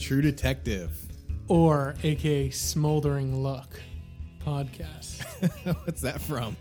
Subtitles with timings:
[0.00, 0.90] True Detective.
[1.48, 3.80] or aka Smoldering Look
[4.44, 5.22] podcast.
[5.84, 6.56] What's that from?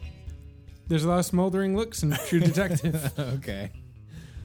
[0.88, 3.72] There's a lot of smoldering looks in True Detective, okay.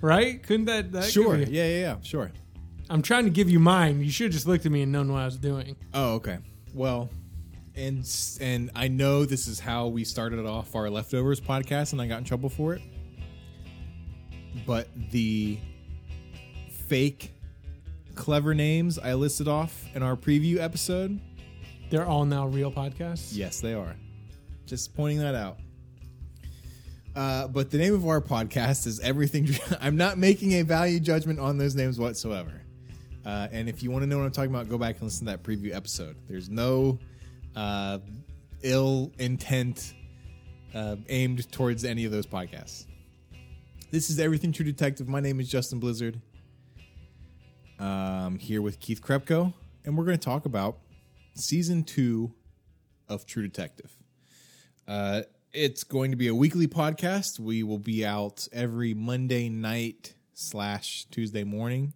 [0.01, 0.43] right?
[0.43, 0.93] Couldn't that?
[0.93, 1.37] that Sure.
[1.37, 1.97] Yeah, yeah, yeah.
[2.03, 2.31] Sure.
[2.89, 4.01] I'm trying to give you mine.
[4.01, 5.75] You should have just looked at me and known what I was doing.
[5.93, 6.39] Oh, okay.
[6.73, 7.09] Well,
[7.75, 8.07] and
[8.41, 12.19] and I know this is how we started off our leftovers podcast, and I got
[12.19, 12.83] in trouble for it.
[14.67, 15.59] But the
[16.89, 17.33] fake
[18.15, 21.21] clever names I listed off in our preview episode,
[21.91, 23.31] They're all now real podcasts.
[23.33, 23.95] yes, they are.
[24.67, 25.59] Just pointing that out.
[27.15, 29.49] Uh, but the name of our podcast is Everything.
[29.81, 32.51] I'm not making a value judgment on those names whatsoever.
[33.25, 35.27] Uh, and if you want to know what I'm talking about, go back and listen
[35.27, 36.17] to that preview episode.
[36.29, 36.99] There's no
[37.55, 37.99] uh,
[38.63, 39.95] ill intent
[40.75, 42.87] uh, aimed towards any of those podcasts.
[43.91, 45.09] This is Everything True Detective.
[45.09, 46.21] My name is Justin Blizzard.
[47.79, 49.53] Um, here with Keith Krepcho,
[49.85, 50.79] and we're going to talk about
[51.35, 52.33] season two
[53.09, 53.93] of True Detective.
[54.87, 55.23] Uh,
[55.53, 57.41] it's going to be a weekly podcast.
[57.41, 61.95] We will be out every Monday night slash Tuesday morning.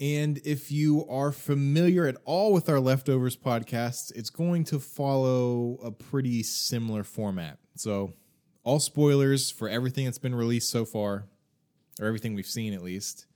[0.00, 5.78] And if you are familiar at all with our leftovers podcast, it's going to follow
[5.84, 7.58] a pretty similar format.
[7.76, 8.14] So,
[8.64, 11.26] all spoilers for everything that's been released so far,
[11.98, 13.26] or everything we've seen at least.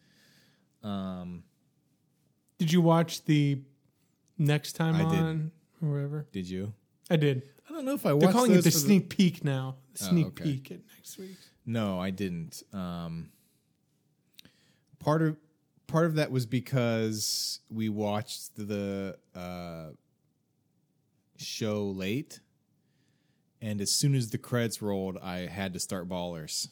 [0.82, 1.44] Um,
[2.58, 3.58] Did you watch the
[4.38, 5.18] next time I did.
[5.20, 5.50] on
[5.82, 6.26] or whatever?
[6.32, 6.72] did you?
[7.10, 7.42] I did.
[7.68, 9.76] I don't know if I watched They're calling it the sneak peek now.
[9.94, 10.44] The Oh, sneak okay.
[10.44, 11.36] peek at next week.
[11.66, 12.62] No, I didn't.
[12.72, 13.30] Um,
[14.98, 15.36] part of
[15.86, 19.90] part of that was because we watched the uh,
[21.38, 22.40] show late,
[23.62, 26.68] and as soon as the credits rolled, I had to start Ballers.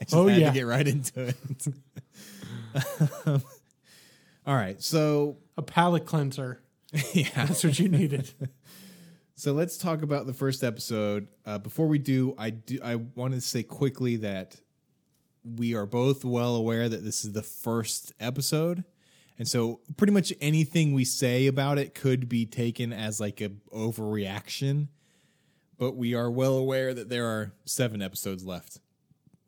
[0.00, 0.48] I just Oh, had yeah.
[0.48, 1.66] to get right into it.
[4.46, 6.60] All right, so A palate cleanser.
[7.12, 8.32] yeah, That's what you needed.
[9.34, 11.28] So let's talk about the first episode.
[11.44, 14.56] Uh, before we do, I do I wanted to say quickly that
[15.44, 18.84] we are both well aware that this is the first episode,
[19.38, 23.50] and so pretty much anything we say about it could be taken as like a
[23.72, 24.88] overreaction.
[25.76, 28.80] But we are well aware that there are seven episodes left,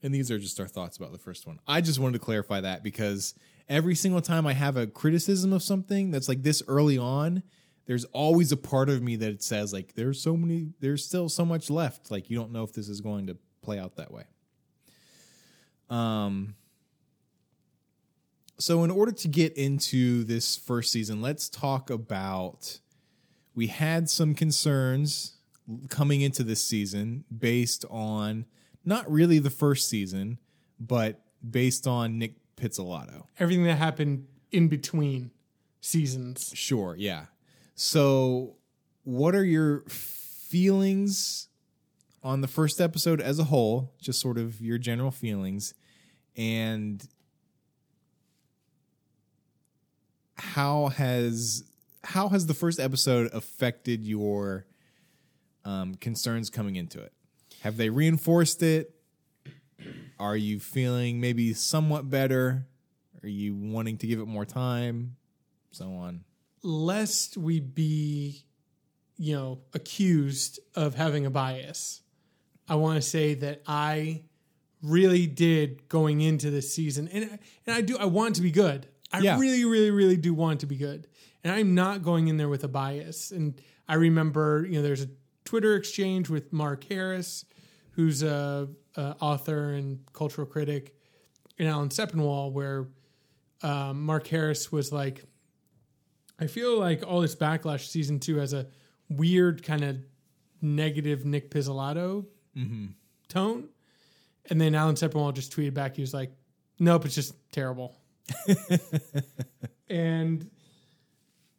[0.03, 1.59] and these are just our thoughts about the first one.
[1.67, 3.35] I just wanted to clarify that because
[3.69, 7.43] every single time I have a criticism of something that's like this early on,
[7.91, 11.45] there's always a part of me that says like there's so many there's still so
[11.45, 14.23] much left like you don't know if this is going to play out that way
[15.89, 16.55] um
[18.59, 22.79] so in order to get into this first season let's talk about
[23.57, 25.39] we had some concerns
[25.89, 28.47] coming into this season based on
[28.85, 30.39] not really the first season
[30.79, 35.31] but based on Nick Pizzolatto Everything that happened in between
[35.81, 36.53] seasons.
[36.55, 37.27] Sure, yeah.
[37.75, 38.57] So,
[39.05, 41.49] what are your feelings
[42.23, 43.95] on the first episode as a whole?
[44.01, 45.75] Just sort of your general feelings,
[46.37, 47.07] and
[50.37, 51.65] how has
[52.05, 54.67] how has the first episode affected your
[55.65, 57.13] um, concerns coming into it?
[57.61, 58.95] Have they reinforced it?
[60.19, 62.67] Are you feeling maybe somewhat better?
[63.23, 65.17] Are you wanting to give it more time?
[65.73, 66.25] So on.
[66.63, 68.45] lest we be,
[69.17, 72.03] you know, accused of having a bias,
[72.69, 74.25] I want to say that I
[74.83, 77.97] really did going into this season, and and I do.
[77.99, 78.89] I want to be good.
[79.13, 79.39] I Yeah.
[79.39, 81.07] really, really, really do want to be good,
[81.45, 83.31] and I'm not going in there with a bias.
[83.31, 85.09] And I remember, you know, there's a
[85.51, 87.45] Twitter exchange with Mark Harris,
[87.91, 90.95] who's a, a author and cultural critic,
[91.59, 92.87] and Alan Sepinwall, where
[93.65, 95.25] um, Mark Harris was like,
[96.39, 98.69] I feel like all this backlash season two has a
[99.09, 99.97] weird kind of
[100.63, 102.27] negative Nick Pizzolatto
[103.27, 103.71] tone.
[104.51, 105.97] And then Alan Sepinwall just tweeted back.
[105.97, 106.31] He was like,
[106.79, 107.97] nope, it's just terrible.
[109.91, 110.49] and,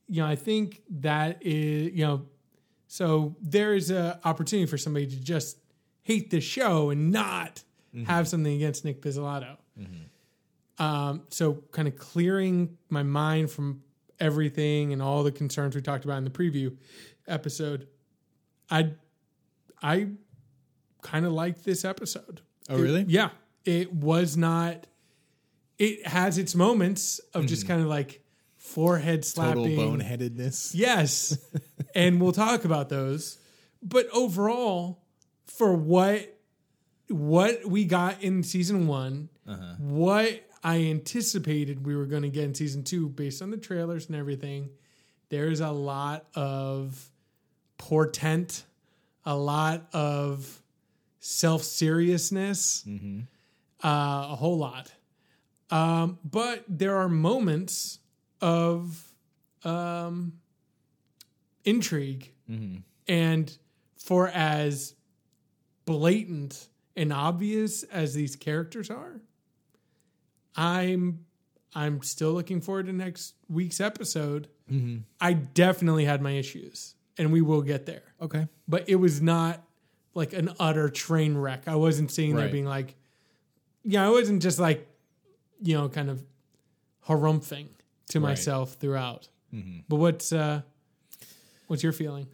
[0.08, 2.26] you know, I think that is, you know,
[2.92, 5.58] so there is a opportunity for somebody to just
[6.02, 7.64] hate the show and not
[7.96, 8.04] mm-hmm.
[8.04, 9.56] have something against Nick Pizzolatto.
[9.80, 10.84] Mm-hmm.
[10.84, 13.82] Um, so kind of clearing my mind from
[14.20, 16.76] everything and all the concerns we talked about in the preview
[17.30, 17.88] episode.
[18.70, 18.92] I
[19.82, 20.10] I
[21.02, 22.42] kind of liked this episode.
[22.70, 23.06] Oh, really?
[23.08, 23.30] Yeah.
[23.64, 24.86] It was not
[25.80, 27.72] it has its moments of just mm-hmm.
[27.72, 28.21] kind of like
[28.62, 30.72] forehead slapping, Total boneheadedness.
[30.74, 31.38] Yes.
[31.96, 33.38] and we'll talk about those.
[33.82, 35.00] But overall,
[35.48, 36.38] for what
[37.10, 39.30] what we got in season one,
[39.80, 44.08] what I anticipated we were going to get in season two based on the trailers
[44.08, 44.70] and everything.
[45.30, 47.10] There's a lot of
[47.78, 48.64] portent,
[49.26, 50.62] a lot of
[51.20, 52.86] self seriousness,
[53.84, 54.94] uh, a whole lot.
[55.72, 58.00] Um, but there are moments
[58.42, 59.14] of
[59.64, 60.34] um,
[61.64, 62.34] intrigue.
[63.08, 63.58] And
[63.96, 64.96] for as
[65.86, 69.22] blatant and obvious as these characters are,
[70.56, 71.26] I'm
[71.74, 74.50] I'm still looking forward to next week's episode.
[75.20, 78.04] I definitely had my issues, and we will get there.
[78.22, 78.48] Okay.
[78.68, 79.64] But it was not
[80.14, 81.68] like an utter train wreck.
[81.68, 82.96] I wasn't sitting there being like,
[83.84, 84.88] yeah, I wasn't just like,
[85.62, 86.24] you know, kind of
[87.08, 87.68] harumphing
[88.12, 88.30] to Right.
[88.30, 89.28] myself throughout.
[89.90, 90.62] But what's uh,
[91.68, 92.28] what's your feeling?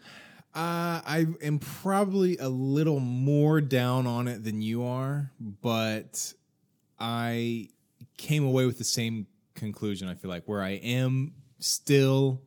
[0.53, 6.33] Uh, I am probably a little more down on it than you are, but
[6.99, 7.69] I
[8.17, 10.07] came away with the same conclusion.
[10.07, 12.41] I feel like where I am still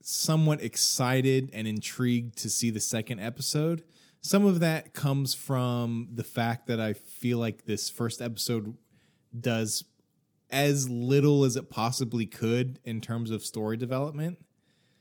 [0.00, 3.82] somewhat excited and intrigued to see the second episode.
[4.20, 8.76] Some of that comes from the fact that I feel like this first episode
[9.38, 9.84] does
[10.50, 14.38] as little as it possibly could in terms of story development.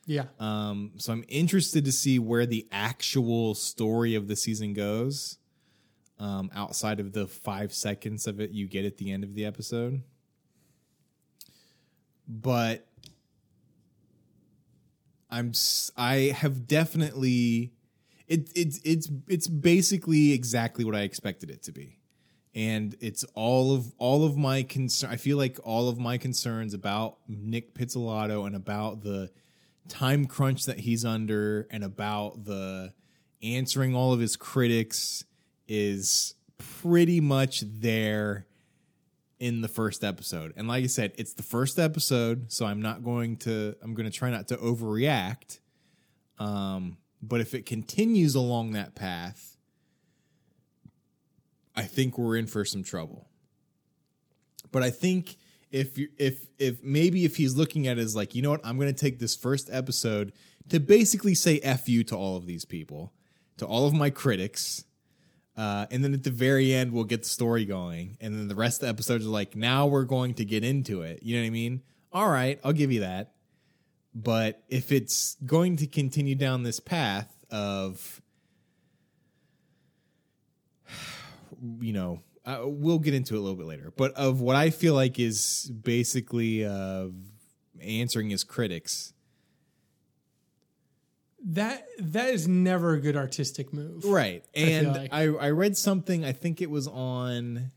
[0.06, 0.26] Yeah.
[0.40, 5.38] Um, so I'm interested to see where the actual story of the season goes.
[6.18, 9.46] Um, outside of the five seconds of it you get at the end of the
[9.46, 10.02] episode.
[12.28, 12.88] But
[15.30, 15.52] I'm
[15.98, 17.74] I have definitely
[18.28, 22.00] it it's it's it's basically exactly what I expected it to be.
[22.56, 26.74] And it's all of all of my concern I feel like all of my concerns
[26.74, 29.30] about Nick Pizzolatto and about the
[29.90, 32.94] time crunch that he's under and about the
[33.44, 35.26] answering all of his critics
[35.68, 38.48] is pretty much there
[39.38, 40.54] in the first episode.
[40.56, 44.10] And like I said, it's the first episode, so I'm not going to I'm going
[44.10, 45.60] to try not to overreact.
[46.40, 49.55] Um but if it continues along that path,
[51.76, 53.28] I think we're in for some trouble.
[54.72, 55.38] But I think
[55.72, 58.78] if if if maybe if he's looking at it as like, you know what, I'm
[58.78, 60.34] going to take this first episode
[60.70, 63.14] to basically say f you to all of these people,
[63.58, 64.86] to all of my critics.
[65.58, 68.18] Uh, and then at the very end, we'll get the story going.
[68.20, 71.02] And then the rest of the episodes are like, now we're going to get into
[71.02, 71.24] it.
[71.24, 71.82] You know what I mean?
[72.12, 73.32] All right, I'll give you that.
[74.14, 78.22] But if it's going to continue down this path of,
[81.82, 84.70] you know, uh, we'll get into it a little bit later, but of what I
[84.70, 87.08] feel like is basically uh,
[87.82, 89.14] answering his critics.
[91.48, 94.04] That that is never a good artistic move.
[94.04, 94.44] Right.
[94.56, 95.14] And like.
[95.14, 97.72] I, I read something, I think it was on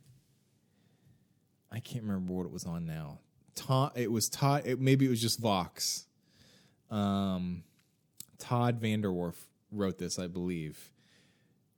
[1.71, 3.19] I can't remember what it was on now.
[3.55, 6.07] Todd it was Todd it, maybe it was just Vox.
[6.91, 7.63] Um
[8.39, 9.35] Todd VanDerWerff
[9.71, 10.91] wrote this, I believe.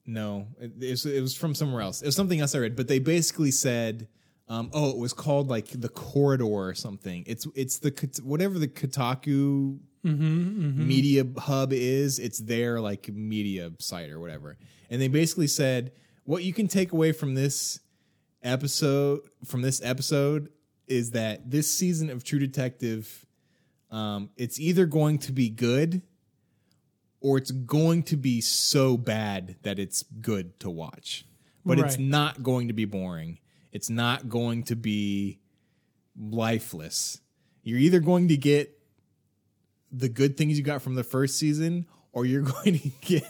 [0.07, 2.03] No, it, it, was, it was from somewhere else.
[2.03, 4.09] It was something else I read, but they basically said,
[4.49, 8.69] um, "Oh, it was called like the corridor or something." It's it's the whatever the
[8.69, 12.19] Kotaku media hub is.
[12.19, 14.57] It's their like media site or whatever,
[14.89, 15.93] and they basically said
[16.25, 17.81] what you can take away from this
[18.43, 20.49] episode from this episode
[20.87, 23.27] is that this season of True Detective,
[23.91, 26.03] um, it's either going to be good
[27.21, 31.25] or it's going to be so bad that it's good to watch.
[31.65, 33.39] But it's not going to be boring.
[33.73, 35.39] It's not going to be
[36.19, 37.21] lifeless.
[37.63, 38.77] You're either going to get
[39.93, 43.25] the good things you got from the first season or you're going to get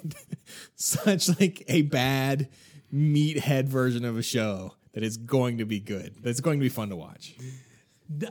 [0.77, 2.49] such like a bad
[2.93, 6.15] meathead version of a show that is going to be good.
[6.23, 7.35] That's going to be fun to watch.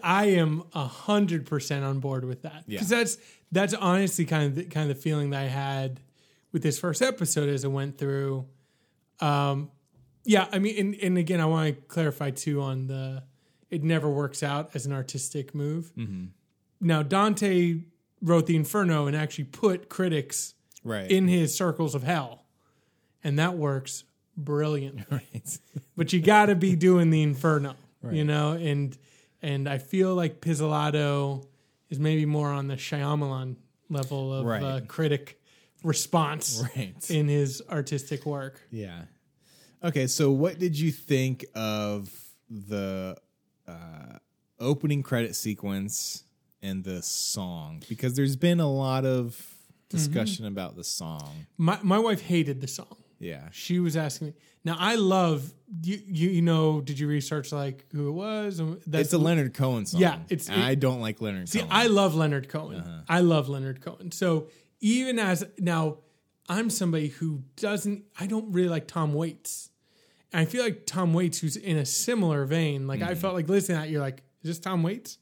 [0.04, 2.80] I am a hundred percent on board with that Yeah.
[2.80, 3.18] because that's
[3.52, 6.00] that's honestly kind of the, kind of the feeling that I had
[6.52, 8.46] with this first episode as it went through.
[9.20, 9.72] Um,
[10.26, 13.24] yeah, I mean, and, and again, I want to clarify too on the
[13.70, 15.92] it never works out as an artistic move.
[16.82, 17.82] Now Dante
[18.22, 20.54] wrote the Inferno and actually put critics
[20.84, 21.12] Right.
[21.12, 22.46] in his circles of hell,
[23.22, 24.06] and that works
[24.38, 25.04] brilliantly.
[25.12, 25.60] right.
[25.98, 27.76] but you got to be doing the inferno,
[28.10, 28.54] you know.
[28.54, 28.98] And
[29.42, 31.46] and I feel like Pizzolatto
[31.90, 33.56] is maybe more on the Shyamalan
[33.90, 34.62] level of Right.
[34.64, 35.42] uh, critic
[35.84, 37.10] response Right.
[37.10, 38.62] in his artistic work.
[38.72, 39.06] Yeah.
[39.84, 42.12] Okay, so what did you think of
[42.50, 43.18] the
[43.68, 44.18] uh,
[44.60, 46.24] opening credit sequence
[46.62, 47.82] and the song?
[47.88, 49.42] Because there's been a lot of
[49.90, 51.46] discussion about the song.
[51.58, 52.98] My my wife hated the song.
[53.20, 53.48] Yeah.
[53.52, 54.34] She was asking me.
[54.66, 56.00] Now I love you.
[56.08, 56.82] You, you know?
[56.82, 58.62] Did you research like who it was?
[58.86, 60.02] That's It's a Leonard Cohen song.
[60.02, 61.48] Yeah, it's- And I don't like Leonard Cohen.
[61.48, 61.72] See, Cohen.
[61.72, 62.80] I love Leonard Cohen.
[62.82, 63.02] Uh-huh.
[63.08, 64.12] I love Leonard Cohen.
[64.12, 64.48] So
[64.82, 65.98] even as now,
[66.48, 68.04] I'm somebody who doesn't.
[68.20, 69.70] I don't really like Tom Waits.
[70.34, 72.88] And I feel like Tom Waits, who's in a similar vein.
[72.88, 73.10] Like Mm-hmm.
[73.10, 75.18] I felt like listening to that, you're like, is this Tom Waits?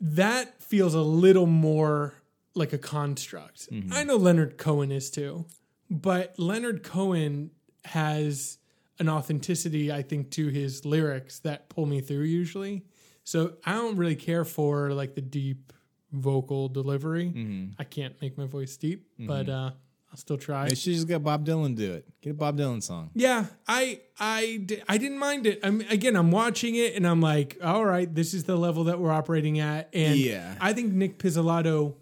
[0.00, 2.14] That feels a little more
[2.54, 3.70] like a construct.
[3.70, 3.92] Mm-hmm.
[3.92, 5.46] I know Leonard Cohen is too,
[5.90, 7.50] but Leonard Cohen
[7.84, 8.58] has
[8.98, 12.84] an authenticity, I think, to his lyrics that pull me through usually.
[13.24, 15.72] So I don't really care for like the deep
[16.12, 17.26] vocal delivery.
[17.34, 17.72] Mm-hmm.
[17.78, 19.70] I can't make my voice deep, but uh,
[20.10, 20.68] I'll still try.
[20.68, 22.06] They should just get Bob Dylan to do it.
[22.20, 23.10] Get a Bob Dylan song.
[23.14, 25.58] Yeah, I I di- I didn't mind it.
[25.64, 29.00] I'm again, I'm watching it and I'm like, all right, this is the level that
[29.00, 29.88] we're operating at.
[29.92, 30.54] And Yeah.
[30.60, 31.96] I think Nick Pizzolatto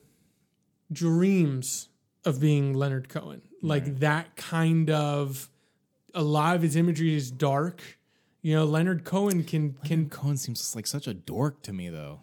[0.90, 1.88] dreams
[2.24, 5.48] of being Leonard Cohen, like that kind of.
[6.14, 7.82] A lot of his imagery is dark.
[8.42, 12.20] You know, Leonard Cohen can can Cohen seems like such a dork to me, though.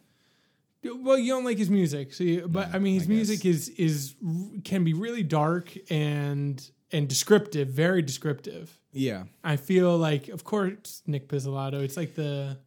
[0.83, 3.69] Well, you don't like his music, so you, but I mean, his I music is
[3.69, 4.15] is
[4.63, 8.77] can be really dark and and descriptive, very descriptive.
[8.91, 9.25] Yeah.
[9.43, 11.83] I feel like, of course, Nick Pizzolatto.
[11.83, 12.57] It's like the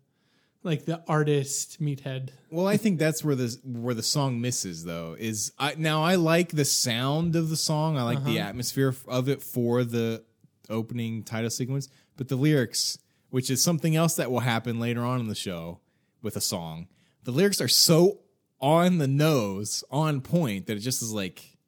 [0.62, 2.31] like the artist meathead.
[2.50, 5.17] Well, I think that's where the where the song misses, though.
[5.19, 7.99] Is I now I like the sound of the song.
[7.99, 8.49] I like the uh-huh.
[8.49, 10.25] atmosphere of it for the
[10.71, 12.99] opening title sequence, but the lyrics,
[13.31, 15.81] which is something else that will happen later on in the show
[16.23, 16.88] with a song,
[17.25, 18.21] the lyrics are so
[18.61, 21.59] on the nose, on point that it just is like,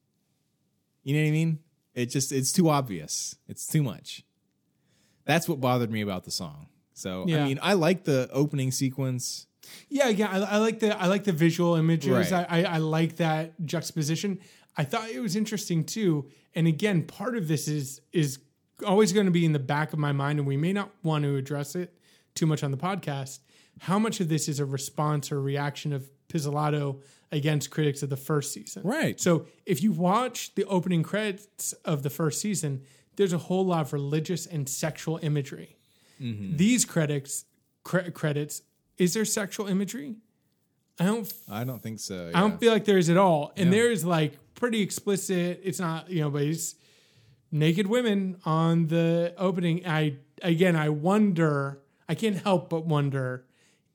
[1.03, 1.59] you know what I mean?
[1.95, 3.37] It just it's too obvious.
[3.49, 4.25] It's too much.
[5.25, 6.69] That's what bothered me about the song.
[6.93, 7.45] So Yeah.
[7.45, 9.47] I mean, I like the opening sequence.
[9.89, 10.31] Yeah, yeah.
[10.31, 12.31] I, I like the I like the visual images.
[12.31, 12.47] Right.
[12.51, 14.41] I, I I like that juxtaposition.
[14.77, 16.29] I thought it was interesting too.
[16.55, 18.39] And again, part of this is is
[18.87, 21.25] always going to be in the back of my mind, and we may not want
[21.25, 21.95] to address it
[22.35, 23.41] too much on the podcast.
[23.81, 27.01] How much of this is a response or reaction of Pizzolatto
[27.33, 28.83] against critics of the first season?
[28.85, 29.21] Right.
[29.21, 32.83] So if you watch the opening credits of the first season,
[33.17, 35.77] there's a whole lot of religious and sexual imagery.
[36.21, 36.57] Mm-hmm.
[36.57, 37.45] These critics
[37.83, 38.63] cre- credits
[38.97, 40.15] is there sexual imagery?
[41.01, 42.31] I don't I don't think so.
[42.33, 43.53] I don't feel like there is at all.
[43.57, 43.73] And Yeah.
[43.81, 45.61] there is like pretty explicit.
[45.65, 46.77] It's not you know, but it's
[47.55, 49.87] naked women on the opening.
[49.87, 51.81] I again, I wonder.
[52.09, 53.47] I can't help but wonder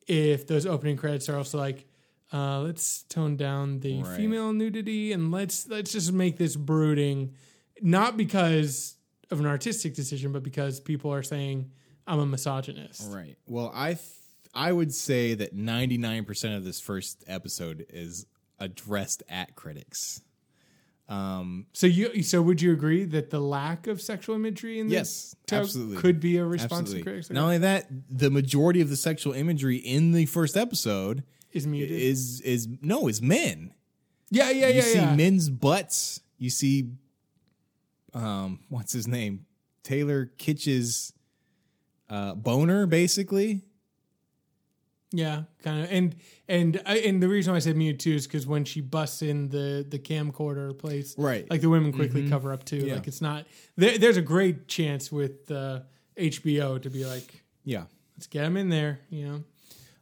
[0.08, 1.86] if those opening credits are also like,
[2.34, 4.18] uh, let's tone down the Right.
[4.18, 7.34] female nudity and let's let's just make this brooding,
[7.82, 8.96] not because
[9.30, 11.70] of an artistic decision, but because people are saying
[12.08, 13.12] I'm a misogynist.
[13.12, 13.38] Right.
[13.46, 14.02] Well, I th-
[14.56, 18.26] I would say that 99% of this first episode is
[18.58, 20.22] addressed at critics.
[21.10, 25.36] So you so would you agree that the lack of sexual imagery in this Yes,
[25.52, 25.98] absolutely.
[25.98, 27.00] could be a response Absolutely.
[27.00, 27.30] to critics?
[27.32, 32.00] Not only that, the majority of the sexual imagery in the first episode is muted.
[32.00, 33.74] is is no, is men.
[34.30, 35.16] yeah, yeah, you yeah, You see yeah.
[35.16, 36.22] men's butts.
[36.38, 36.92] You see
[38.14, 39.46] um what's his name?
[39.84, 41.14] Taylor Kitsch's
[42.10, 43.64] uh boner basically.
[45.12, 46.16] Yeah, kind of, and
[46.48, 49.22] and I, and the reason why I said mute too is because when she busts
[49.24, 51.50] in the the camcorder place, Right.
[51.50, 52.78] Like the women quickly cover up too.
[52.78, 52.96] Yeah.
[52.96, 55.80] Like it's not there, there's a great chance with uh,
[56.16, 57.86] HBO to be like, Yeah.
[58.18, 59.00] let's get them in there.
[59.10, 59.28] You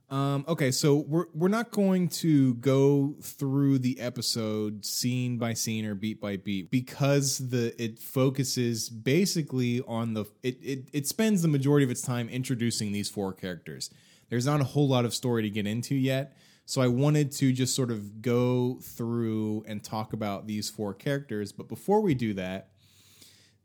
[0.10, 5.54] know, Um, okay, so we're we're not going to go through the episode scene by
[5.54, 11.08] scene or beat by beat because the it focuses basically on the it it, it
[11.08, 13.90] spends the majority of its time introducing these four characters.
[14.30, 17.54] There's not a whole lot of story to get into yet, so I wanted to
[17.54, 21.52] just sort of go through and talk about these four characters.
[21.52, 22.72] But before we do that,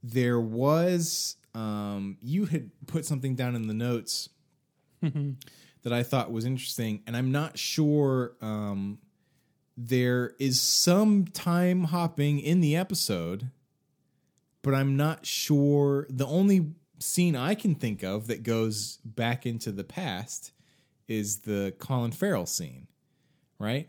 [0.02, 4.28] there was um, you had put something down in the notes
[5.00, 8.98] that I thought was interesting, and I'm not sure um,
[9.76, 13.50] there is some time hopping in the episode,
[14.62, 16.06] but I'm not sure.
[16.08, 20.52] The only scene I can think of that goes back into the past
[21.08, 22.86] is the Colin Farrell scene,
[23.58, 23.88] right?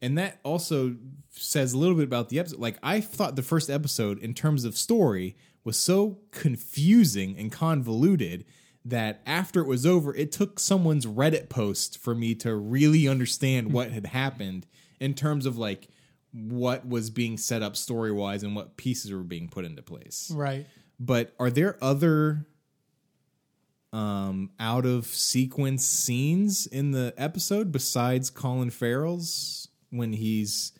[0.00, 0.96] And that also
[1.30, 2.58] says a little bit about the episode.
[2.58, 8.44] Like I thought the first episode, in terms of story, was so confusing and convoluted
[8.84, 13.72] that after it was over, it took someone's Reddit post for me to really understand
[13.72, 14.66] what had happened
[14.98, 15.88] in terms of like
[16.32, 20.32] what was being set up story wise and what pieces were being put into place.
[20.34, 20.66] right?
[21.04, 22.46] But are there other
[23.92, 30.72] um out of sequence scenes in the episode besides Colin Farrell's when he's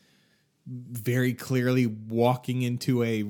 [0.66, 3.24] very clearly walking into a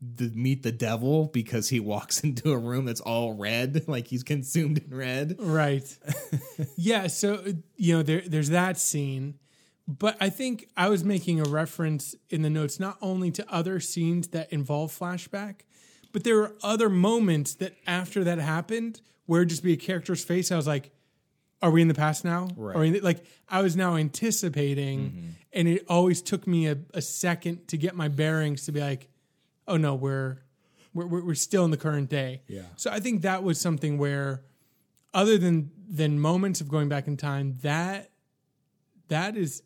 [0.00, 4.22] the meet the devil because he walks into a room that's all red, like he's
[4.22, 5.36] consumed in red.
[5.38, 5.96] Right.
[6.76, 7.06] yeah.
[7.06, 7.44] So
[7.76, 9.38] you know, there there's that scene,
[9.86, 13.78] but I think I was making a reference in the notes not only to other
[13.80, 15.60] scenes that involve flashback,
[16.12, 20.50] but there were other moments that after that happened where just be a character's face.
[20.50, 20.90] I was like,
[21.62, 22.76] "Are we in the past now?" Right.
[22.76, 25.28] Or in, like I was now anticipating, mm-hmm.
[25.52, 29.08] and it always took me a, a second to get my bearings to be like,
[29.66, 30.38] "Oh no, we're."
[30.92, 32.42] We're, we're we're still in the current day.
[32.48, 32.62] Yeah.
[32.74, 34.42] So I think that was something where
[35.14, 38.10] other than than moments of going back in time that
[39.08, 39.62] that is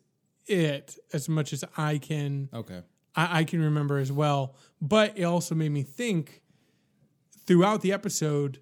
[0.47, 2.81] it as much as i can Okay.
[3.15, 6.41] I, I can remember as well but it also made me think
[7.45, 8.59] throughout the episode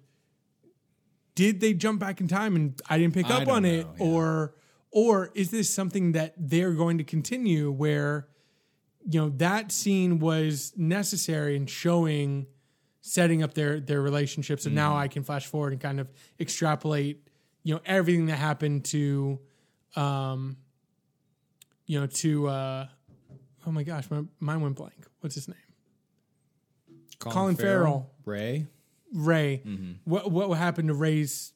[1.34, 4.04] did they jump back in time and i didn't pick I up on it yeah.
[4.04, 4.54] or
[4.90, 8.28] or is this something that they're going to continue where
[9.06, 12.46] you know that scene was necessary in showing
[13.00, 14.76] setting up their their relationship so Mm-hmm.
[14.76, 17.28] now i can flash forward and kind of extrapolate
[17.62, 19.40] you know everything that happened to
[19.96, 20.56] um
[21.86, 22.86] you know to uh
[23.66, 25.56] oh my gosh my mind went blank what's his name
[27.18, 28.10] Colin Farrell.
[28.24, 28.66] Ray.
[29.12, 29.92] ray Mm-hmm.
[30.04, 31.52] what what happened to ray's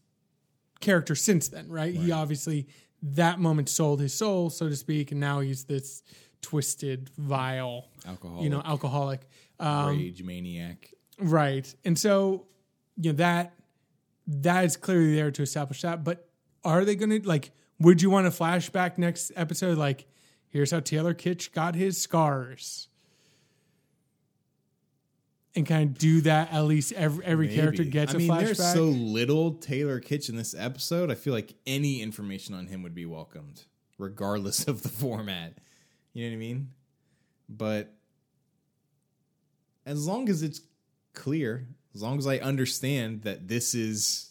[0.80, 1.94] character since then right?
[1.94, 2.68] he obviously
[3.02, 6.02] that moment sold his soul so to speak and now he's this
[6.40, 8.44] twisted vile Alcoholic.
[8.44, 9.20] you know alcoholic
[9.60, 10.92] um, rage maniac.
[11.20, 11.72] Right.
[11.84, 12.46] And so,
[12.96, 13.54] you know, that
[14.28, 16.04] that is clearly there to establish that.
[16.04, 16.28] But
[16.64, 17.50] are they gonna like
[17.80, 19.78] would you want a flashback next episode?
[19.78, 20.06] Like,
[20.50, 22.88] here's how Taylor Kitsch got his scars.
[25.54, 28.44] And kind of do that at least every every character gets I a mean, flashback.
[28.44, 31.10] there's so little Taylor Kitsch in this episode.
[31.10, 33.64] I feel like any information on him would be welcomed,
[33.98, 35.54] regardless of the format.
[36.12, 36.70] You know what I mean?
[37.48, 37.92] But
[39.84, 40.60] as long as it's
[41.14, 44.27] clear, as long as I understand that this is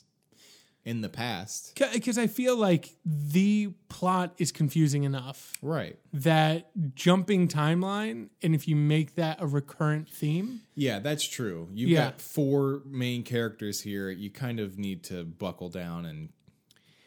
[0.88, 5.98] in the past, because I feel like the plot is confusing enough right?
[6.14, 11.68] that jumping timeline, and if you make that a recurrent theme, Yeah, that's true.
[11.74, 12.06] You've Yeah.
[12.12, 14.10] got four main characters here.
[14.10, 16.30] You kind of need to buckle down and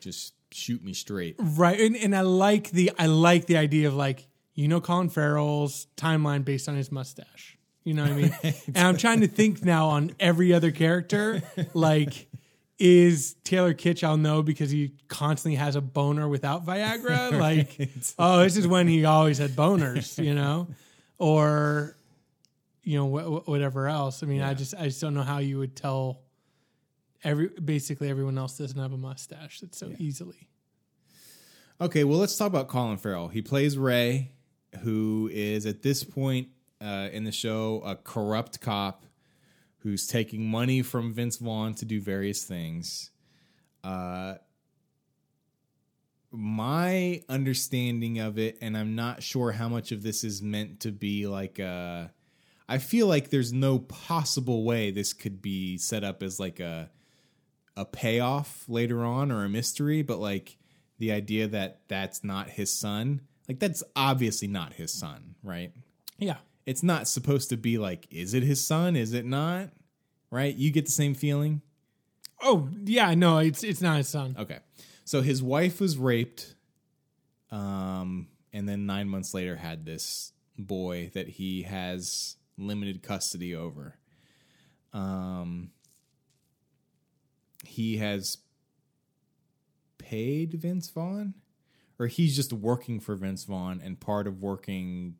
[0.00, 1.36] just shoot me straight.
[1.38, 5.08] Right, and, and I like the I like the idea of like you know Colin
[5.08, 7.56] Farrell's timeline based on his mustache.
[7.82, 8.34] You know what I mean?
[8.74, 11.42] and I'm trying to think now on every other character.
[11.72, 12.28] Like,
[12.80, 14.02] is Taylor Kitsch?
[14.02, 17.30] I'll know because he constantly has a boner without Viagra.
[17.38, 20.22] Like, oh, this is when he always had boners.
[20.22, 20.66] You know,
[21.18, 21.96] or
[22.82, 24.22] you know wh- wh- whatever else.
[24.22, 26.22] I mean, I just I just don't know how you would tell.
[27.22, 29.60] Every basically everyone else doesn't have a mustache.
[29.60, 30.48] That's so easily.
[31.80, 33.28] Okay, well, let's talk about Colin Farrell.
[33.28, 34.32] He plays Ray,
[34.80, 36.48] who is at this point
[36.80, 39.04] uh, in the show a corrupt cop
[39.82, 43.10] who's taking money from Vince Vaughn to do various things.
[43.82, 44.34] Uh,
[46.30, 50.92] my understanding of it, and I'm not sure how much of this is meant to
[50.92, 52.12] be like a.
[52.68, 56.90] I feel like there's no possible way this could be set up as like a
[57.76, 60.56] a payoff later on or a mystery, but like
[60.98, 65.72] the idea that that's not his son, like that's obviously not his son, right?
[66.18, 66.36] Yeah.
[66.70, 68.94] It's not supposed to be like, is it his son?
[68.94, 69.70] Is it not?
[70.30, 70.54] Right?
[70.54, 71.62] You get the same feeling?
[72.40, 74.36] Oh yeah, no, it's it's not his son.
[74.38, 74.58] Okay.
[75.04, 76.54] So his wife was raped,
[77.50, 83.96] um, and then nine months later had this boy that he has limited custody over.
[84.92, 85.72] Um,
[87.64, 88.38] he has
[89.98, 91.34] paid Vince Vaughn,
[91.98, 95.16] or he's just working for Vince Vaughn, and part of working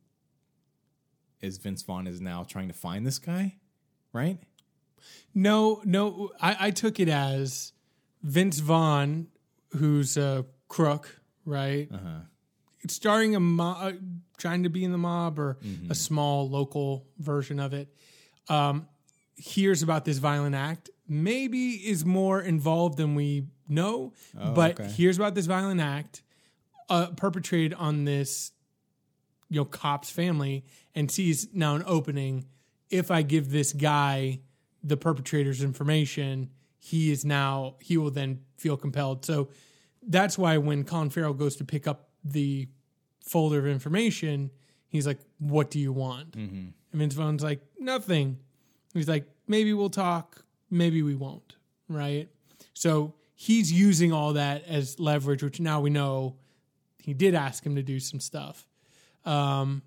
[1.41, 3.57] is Vince Vaughn is now trying to find this guy,
[4.13, 4.39] right?
[5.35, 7.73] No, no, I, I took it as
[8.23, 9.29] Vince Vaughn,
[9.77, 11.89] who's a crook, right?
[11.93, 12.21] Uh-huh.
[12.89, 13.95] Starring a mob,
[14.39, 15.91] trying to be in the mob or Mm-hmm.
[15.91, 17.95] a small local version of it.
[18.49, 18.89] Um,
[19.37, 24.93] hears about this violent act, maybe is more involved than we know, but Oh, okay.
[24.93, 26.23] hears about this violent act
[26.89, 28.53] uh, perpetrated on this
[29.49, 32.47] you know cop's family and sees now an opening.
[32.91, 34.41] If i give this guy
[34.83, 39.25] the perpetrator's information he is now he will then feel compelled.
[39.25, 39.49] So
[40.03, 42.69] that's why when colin farrell goes to pick up the
[43.21, 44.51] folder of information
[44.89, 46.35] he's like what do you want?
[46.93, 48.39] And vince vaughn's like nothing.
[48.95, 51.57] He's like maybe we'll talk maybe we won't
[51.89, 52.29] right?
[52.73, 56.37] So he's using all that as leverage which now we know
[57.03, 58.67] he did ask him to do some stuff.
[59.25, 59.83] Um,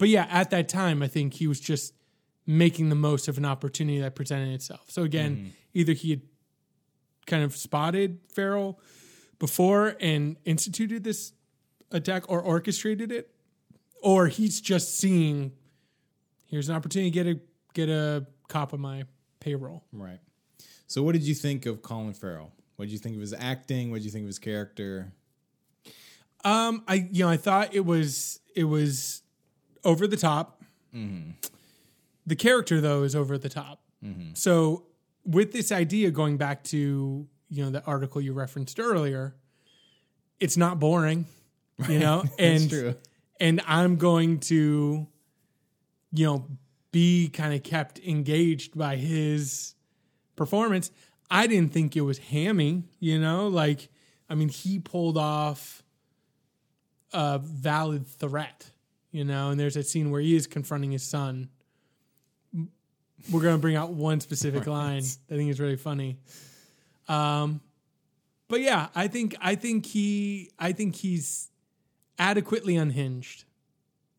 [0.00, 1.92] but yeah, at that time, I think he was just
[2.46, 4.86] making the most of an opportunity that presented itself.
[4.88, 6.22] So again, either he had
[7.26, 8.80] kind of spotted Farrell
[9.38, 11.34] before and instituted this
[11.90, 13.30] attack or orchestrated it,
[14.02, 15.52] or he's just seeing
[16.46, 17.40] here's an opportunity to get a
[17.74, 19.04] get a cop of my
[19.38, 19.84] payroll.
[19.92, 20.20] Right.
[20.86, 22.52] So, what did you think of Colin Farrell?
[22.76, 23.90] What did you think of his acting?
[23.90, 25.12] What did you think of his character?
[26.42, 29.20] Um, I you know I thought it was it was
[29.84, 30.62] over the top.
[32.26, 33.80] The character though is over the top.
[34.34, 34.84] So
[35.24, 39.34] with this idea going back to you know the article you referenced earlier,
[40.38, 41.26] it's not boring,
[41.88, 42.70] you know, and
[43.40, 45.06] and I'm going to
[46.12, 46.46] you know
[46.92, 49.74] be kind of kept engaged by his
[50.36, 50.90] performance.
[51.30, 53.88] I didn't think it was hammy, you know, like
[54.28, 55.82] I mean he pulled off
[57.12, 58.70] a valid threat,
[59.10, 61.48] you know, and there's a scene where he is confronting his son.
[63.30, 66.18] We're going to bring out one specific line that I think is really funny.
[67.08, 67.60] Um,
[68.48, 71.50] but yeah, I think I think he I think he's
[72.18, 73.44] adequately unhinged.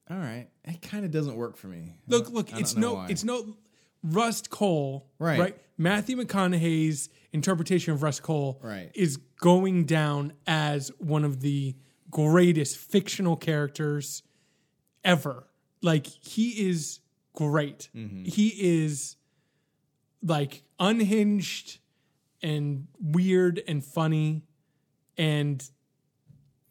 [0.09, 0.47] All right.
[0.65, 1.95] It kind of doesn't work for me.
[2.07, 3.07] Look, look, it's no why.
[3.09, 3.55] it's no
[4.03, 5.39] Rust Cole, Right.
[5.39, 5.57] Right.
[5.77, 8.91] Matthew McConaughey's interpretation of Rust Cole Right.
[8.93, 11.75] is going down as one of the
[12.09, 14.21] greatest fictional characters
[15.03, 15.47] ever.
[15.81, 16.99] Like he is
[17.33, 17.89] great.
[17.95, 18.25] Mm-hmm.
[18.25, 19.15] He is
[20.23, 21.79] like unhinged
[22.43, 24.43] and weird and funny
[25.17, 25.67] and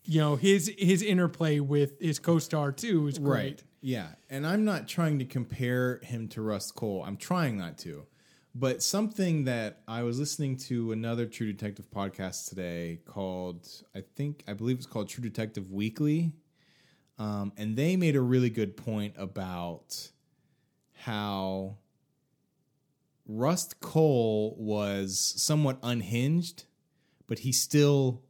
[0.04, 3.30] you know his his interplay with his co-star too is great.
[3.30, 3.64] Right.
[3.82, 4.08] Yeah.
[4.28, 7.02] And I'm not trying to compare him to Rust Cole.
[7.06, 8.06] I'm trying not to.
[8.54, 14.42] But something that I was listening to another True Detective podcast today called, I think,
[14.48, 16.32] I believe it's called True Detective Weekly.
[17.20, 20.08] Um, and they made a really good point about
[20.96, 21.76] how
[23.26, 26.64] Rust Cole was somewhat unhinged,
[27.26, 28.22] but he still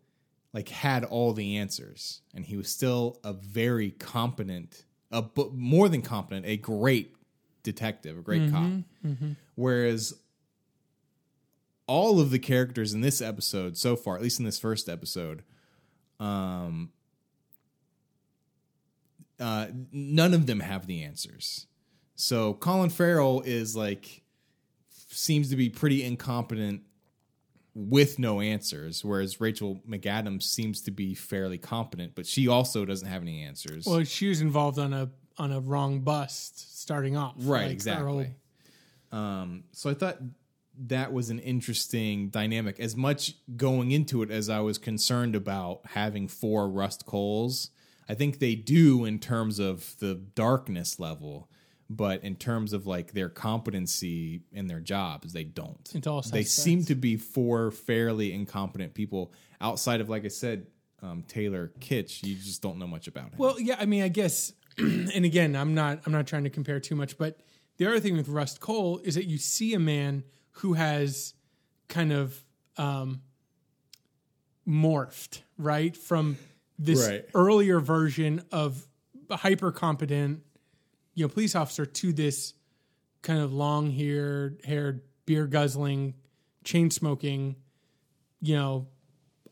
[0.53, 2.23] like had all the answers.
[2.35, 7.15] And he was still a very competent a but more than competent a great
[7.63, 8.71] detective a great cop.
[9.55, 10.15] Whereas
[11.87, 15.43] all of the characters in this episode so far at least in this first episode
[16.21, 16.91] um
[19.41, 21.67] uh none of them have the answers
[22.15, 24.23] so colin farrell is like
[25.09, 26.83] seems to be pretty incompetent
[27.75, 33.07] with no answers, whereas Rachel McAdams seems to be fairly competent, but she also doesn't
[33.07, 33.87] have any answers.
[33.87, 37.35] Well, she was involved on a on a wrong bust starting off.
[37.39, 38.35] right, Like, exactly.
[39.13, 40.19] whole- Um, so I thought
[40.87, 42.79] that was an interesting dynamic.
[42.81, 47.71] As much going into it as I was concerned about having four Rust Coles,
[48.11, 51.49] I think they do in terms of the darkness level.
[51.89, 56.07] But in terms of like their competency in their jobs, they don't.
[56.07, 60.67] All they seem to be four fairly incompetent people outside of, like I said,
[61.03, 62.25] um, Taylor Kitsch.
[62.25, 63.39] You just don't know much about him.
[63.39, 66.79] Well, yeah, I mean, I guess, and again, I'm not I'm not trying to compare
[66.79, 67.41] too much, but
[67.77, 71.35] the other thing with Rust Cole is that you see a man who has
[71.89, 72.45] kind of
[72.77, 73.23] um,
[74.67, 76.37] morphed right from
[76.83, 77.25] this Right.
[77.35, 78.87] earlier version of
[79.31, 80.43] hyper competent,
[81.15, 82.55] you know, police officer to this
[83.23, 86.15] kind of long haired, haired, beer guzzling,
[86.65, 87.57] chain smoking,
[88.41, 88.89] you know,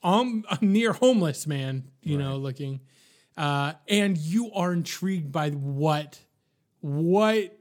[0.03, 2.81] um, near homeless man, you know, looking,
[3.37, 6.19] uh, and you are intrigued by what
[6.81, 7.59] what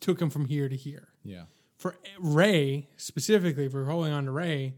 [0.00, 1.08] took him from here to here.
[1.22, 1.44] yeah.
[1.76, 4.74] For Ray specifically, if we're holding on to Ray,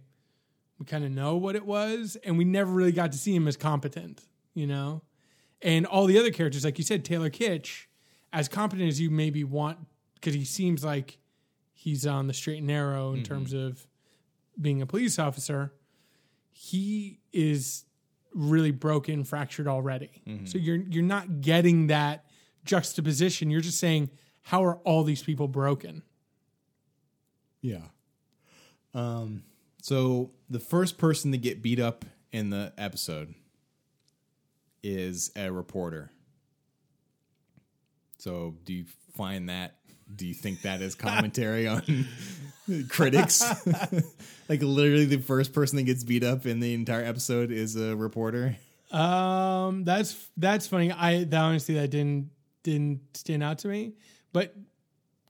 [0.78, 3.48] we kind of know what it was, and we never really got to see him
[3.48, 4.22] as competent,
[4.54, 5.02] you know.
[5.60, 7.86] And all the other characters, like you said, Taylor Kitsch,
[8.32, 9.78] as competent as you maybe want,
[10.14, 11.18] because he seems like
[11.72, 13.86] he's on the straight and narrow in terms of
[14.60, 15.72] being a police officer.
[16.50, 17.84] He is
[18.34, 20.22] really broken, fractured already.
[20.44, 22.24] So you're you're not getting that
[22.64, 23.50] juxtaposition.
[23.50, 24.10] You're just saying,
[24.42, 26.02] how are all these people broken?
[27.60, 27.86] Yeah.
[28.94, 29.44] Um,
[29.82, 33.34] so the first person to get beat up in the episode
[34.82, 36.10] is a reporter.
[38.18, 39.76] So do you find that?
[40.14, 42.06] Do you think that is commentary on
[42.88, 43.42] critics?
[44.48, 47.94] like literally the first person that gets beat up in the entire episode is a
[47.94, 48.56] reporter.
[48.90, 50.90] Um, that's that's funny.
[50.90, 52.30] I that honestly that didn't
[52.62, 53.94] didn't stand out to me,
[54.32, 54.54] but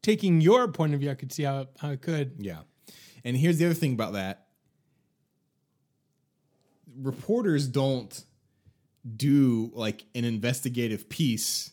[0.02, 2.36] taking your point of view, I could see how it, how it could.
[2.38, 2.60] Yeah.
[3.24, 4.46] And here's the other thing about that.
[7.00, 8.24] Reporters don't
[9.16, 11.70] do like an investigative piece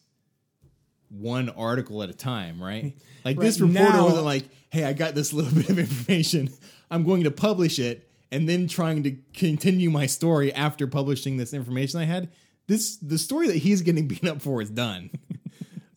[1.09, 2.93] one article at a time, right?
[3.25, 6.49] Like Right, this reporter now- wasn't like, "Hey, I got this little bit of information.
[6.91, 11.51] I'm going to publish it and then trying to continue my story after publishing this
[11.51, 12.29] information I had."
[12.67, 15.09] This the story that he's getting beat up for is done.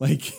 [0.01, 0.33] like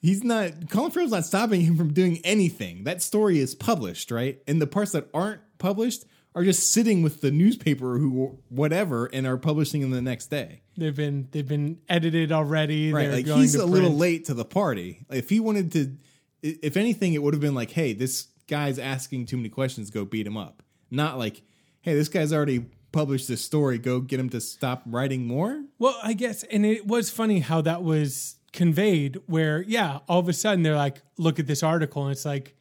[0.00, 2.84] he's not Colin Farrell's not stopping him from doing anything.
[2.84, 4.40] That story is published, right?
[4.46, 9.26] And the parts that aren't published are just sitting with the newspaper who whatever and
[9.26, 10.62] are publishing them the next day.
[10.76, 12.92] They've been they've been edited already.
[12.92, 13.08] Right.
[13.08, 15.04] They're Like he's a little late to the party.
[15.10, 15.96] If he wanted to
[16.42, 20.04] if anything, it would have been like, hey, this guy's asking too many questions, go
[20.04, 20.62] beat him up.
[20.90, 21.42] Not like,
[21.80, 25.64] hey, this guy's already published this story, go get him to stop writing more.
[25.78, 29.16] Well, I guess, and it was funny how that was conveyed.
[29.26, 32.54] Where yeah, all of a sudden they're like, look at this article, and it's like,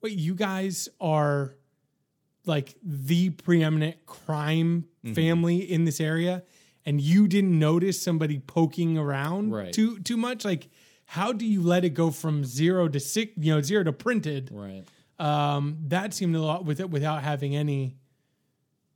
[0.00, 1.56] wait, you guys are
[2.46, 5.14] like the preeminent crime Mm-hmm.
[5.14, 6.42] family in this area,
[6.84, 9.72] and you didn't notice somebody poking around Right.
[9.72, 10.44] too too much.
[10.44, 10.68] Like,
[11.06, 13.32] how do you let it go from zero to six?
[13.38, 14.50] You know, zero to printed.
[14.52, 14.84] Right.
[15.18, 17.96] Um, that seemed a lot with it without having any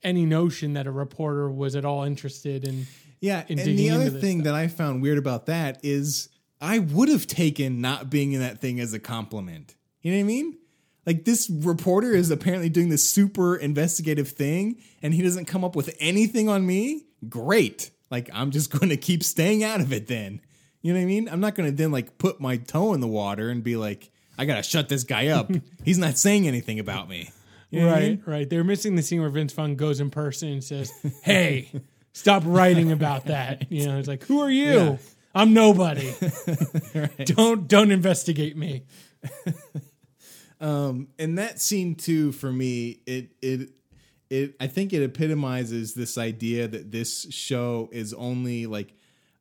[0.02, 2.86] any notion that a reporter was at all interested in.
[3.20, 4.44] Yeah, in and the other thing stuff.
[4.52, 6.28] that I found weird about that is
[6.64, 9.74] I would have taken not being in that thing as a compliment.
[10.00, 10.58] You know what I mean?
[11.06, 15.76] Like this reporter is apparently doing this super investigative thing and he doesn't come up
[15.76, 17.04] with anything on me.
[17.28, 17.90] Great.
[18.10, 20.40] Like I'm just going to keep staying out of it then.
[20.80, 21.28] You know what I mean?
[21.28, 24.10] I'm not going to then like put my toe in the water and be like
[24.38, 25.50] I got to shut this guy up.
[25.84, 27.30] He's not saying anything about me.
[27.70, 28.22] You know what I right, mean?
[28.26, 28.50] right.
[28.50, 31.72] They're missing the scene where Vince Vaughn goes in person and says, "Hey,
[32.12, 34.74] stop writing about that." You know, it's like, "Who are you?
[34.74, 34.96] Yeah.
[35.34, 36.14] I'm nobody.
[37.24, 38.84] Don't don't investigate me."
[40.60, 43.70] Um, and that scene too, for me, it it
[44.30, 48.94] it I think it epitomizes this idea that this show is only like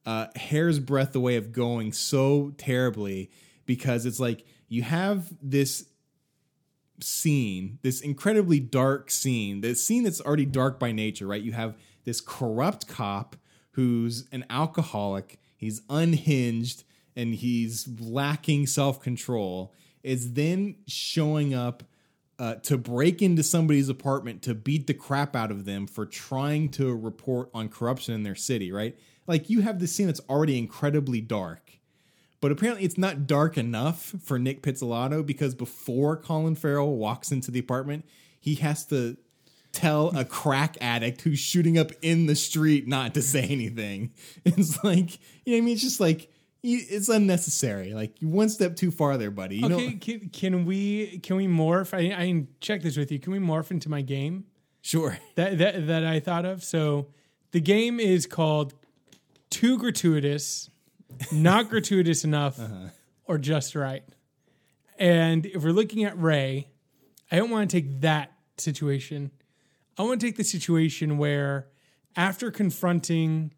[0.05, 3.31] a hair's breadth away of going so terribly
[3.65, 5.85] because it's like you have this
[6.99, 11.41] scene, this incredibly dark scene, this scene that's already dark by nature, right?
[11.41, 13.35] You have this corrupt cop
[13.71, 16.83] who's an alcoholic, he's unhinged,
[17.15, 19.73] and he's lacking self control,
[20.03, 21.83] is then showing up
[22.39, 26.69] uh, to break into somebody's apartment to beat the crap out of them for trying
[26.69, 28.97] to report on corruption in their city, right?
[29.27, 31.79] Like you have this scene that's already incredibly dark.
[32.41, 37.51] But apparently, it's not dark enough for Nick Pizzolatto because before Colin Farrell walks into
[37.51, 38.03] the apartment,
[38.37, 39.15] he has to
[39.73, 44.13] tell a crack addict who's shooting up in the street not to say anything.
[44.45, 45.73] It's like, you know what I mean?
[45.73, 46.31] It's just like,
[46.61, 47.93] it's unnecessary.
[47.93, 49.57] Like, one step too far there, buddy.
[49.57, 51.93] You Okay, know, can, can we can we morph?
[51.93, 53.19] I I check this with you.
[53.19, 54.45] Can we morph into my game
[54.81, 55.17] sure.
[55.35, 56.63] that that that I thought of?
[56.63, 57.07] So
[57.51, 58.73] the game is called
[59.49, 60.69] Too Gratuitous,
[61.33, 62.87] Not Gratuitous Enough, uh-huh.
[63.25, 64.03] or Just Right.
[64.97, 66.69] And if we're looking at Ray,
[67.31, 69.31] I don't want to take that situation.
[69.97, 71.67] I want to take the situation where
[72.15, 73.53] after confronting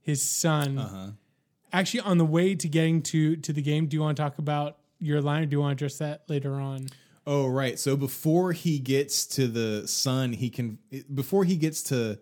[0.00, 1.10] his son, uh-huh.
[1.72, 4.38] actually on the way to getting to to the game, do you want to talk
[4.38, 6.88] about your line or do you want to address that later on?
[7.26, 7.78] Oh, right.
[7.78, 10.78] So before he gets to the son, he can,
[11.12, 12.18] before he gets to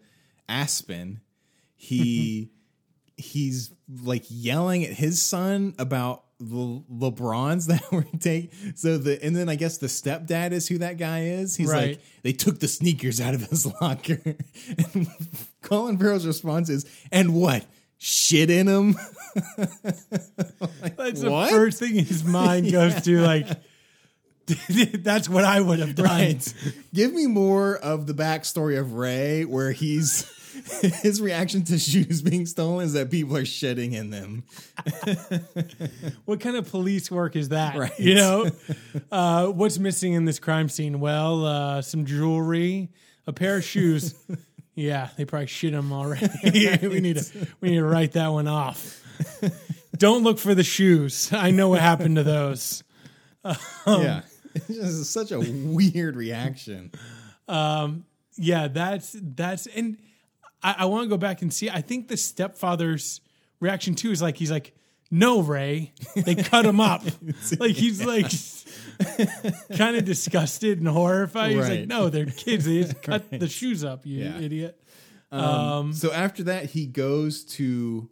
[0.48, 1.20] Aspen,
[1.76, 2.50] he,
[3.16, 3.70] he's
[4.02, 8.52] like yelling at his son about the LeBrons that were take.
[8.74, 11.56] So the, and then I guess the stepdad is who that guy is.
[11.56, 11.88] He's Right.
[11.90, 14.20] like, they took the sneakers out of his locker.
[14.24, 15.08] and
[15.62, 17.64] Colin Farrell's response is, and what?
[17.98, 18.96] Shit in him?
[19.56, 21.46] That's What?
[21.46, 23.20] the first thing his mind goes to.
[23.20, 23.48] Like,
[25.02, 26.04] that's what I would have done.
[26.06, 26.54] Right.
[26.94, 30.24] Give me more of the backstory of Ray, where he's
[31.02, 34.44] his reaction to shoes being stolen is that people are shitting in them.
[36.24, 37.76] What kind of police work is that?
[37.76, 37.98] Right.
[37.98, 38.50] You know,
[39.12, 40.98] uh, what's missing in this crime scene?
[40.98, 42.90] Well, uh, some jewelry,
[43.26, 44.14] a pair of shoes.
[44.74, 46.28] yeah, they probably shit them already.
[46.42, 49.00] we need to we need to write that one off.
[49.96, 51.32] Don't look for the shoes.
[51.32, 52.82] I know what happened to those.
[53.86, 54.22] yeah,
[54.54, 56.90] it's just such a weird reaction.
[58.38, 59.96] Yeah, that's that's and
[60.66, 61.70] I, I want to go back and see.
[61.70, 63.20] I think the stepfather's
[63.60, 64.74] reaction too is like he's like,
[65.10, 67.04] "No, Ray, they cut him up."
[67.58, 68.30] like he's like
[69.76, 71.52] kind of disgusted and horrified.
[71.52, 72.64] He's like, "No, they're kids.
[72.64, 74.38] They just cut the shoes up, you Yeah.
[74.40, 74.80] idiot."
[75.30, 78.08] So after that, he goes to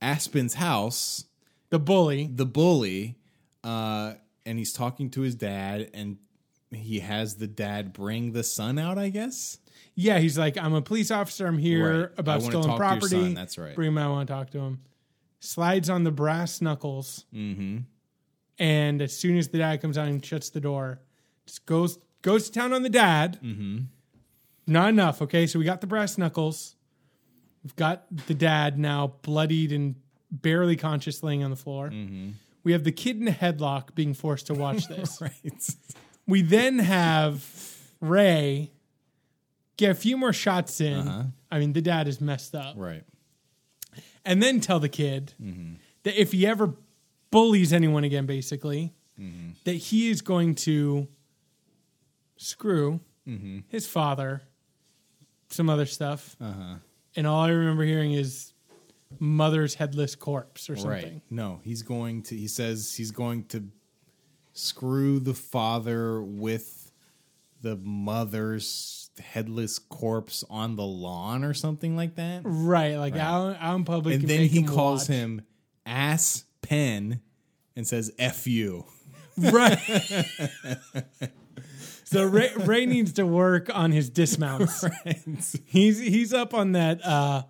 [0.00, 1.24] Aspen's house,
[1.70, 2.28] The bully.
[2.32, 3.18] the bully,
[3.62, 4.14] uh,
[4.46, 6.18] and he's talking to his dad, and
[6.70, 8.98] he has the dad bring the son out.
[8.98, 9.58] I guess.
[9.96, 11.46] Yeah, he's like, "I'm a police officer.
[11.46, 12.10] I'm here Right.
[12.18, 13.74] About stolen talk to your property." that's right.
[13.74, 14.08] Bring him out.
[14.08, 14.80] I want to talk to him.
[15.40, 17.78] slides on the brass knuckles, Mm-hmm.
[18.58, 21.00] and as soon as the dad comes out and shuts the door,
[21.46, 23.38] just goes goes to town on the dad.
[23.42, 23.78] Mm-hmm.
[24.66, 25.20] Not enough.
[25.22, 26.74] Okay, so we got the brass knuckles.
[27.62, 29.94] We've got the dad now bloodied and
[30.30, 31.90] barely conscious, laying on the floor.
[31.90, 32.30] Mm-hmm.
[32.62, 35.20] We have the kid in a headlock being forced to watch this.
[35.20, 35.32] Right.
[36.26, 37.44] We then have
[38.00, 38.70] Ray
[39.76, 41.08] get a few more shots in.
[41.08, 41.22] Uh-huh.
[41.50, 42.74] I mean, the dad is messed up.
[42.76, 43.04] Right.
[44.24, 45.34] And then tell the kid
[46.02, 46.74] that if he ever
[47.30, 48.92] bullies anyone again, basically,
[49.64, 51.08] that he is going to
[52.36, 53.00] screw
[53.68, 54.42] his father,
[55.50, 56.36] some other stuff.
[56.40, 56.76] Uh-huh.
[57.16, 58.52] And all I remember hearing is
[59.20, 60.90] mother's headless corpse or something.
[60.90, 61.22] Right.
[61.30, 62.36] No, he's going to.
[62.36, 63.68] He says he's going to
[64.52, 66.90] screw the father with
[67.60, 72.42] the mother's headless corpse on the lawn or something like that.
[72.44, 74.20] Right, like out, out in public.
[74.20, 75.16] And then he him calls watch.
[75.16, 75.42] him
[75.86, 77.20] ass pen
[77.76, 78.86] and says "f you."
[79.36, 79.78] Right.
[82.04, 84.84] so Ray, Ray needs to work on his dismounts.
[85.64, 87.42] He's he's up on that uh,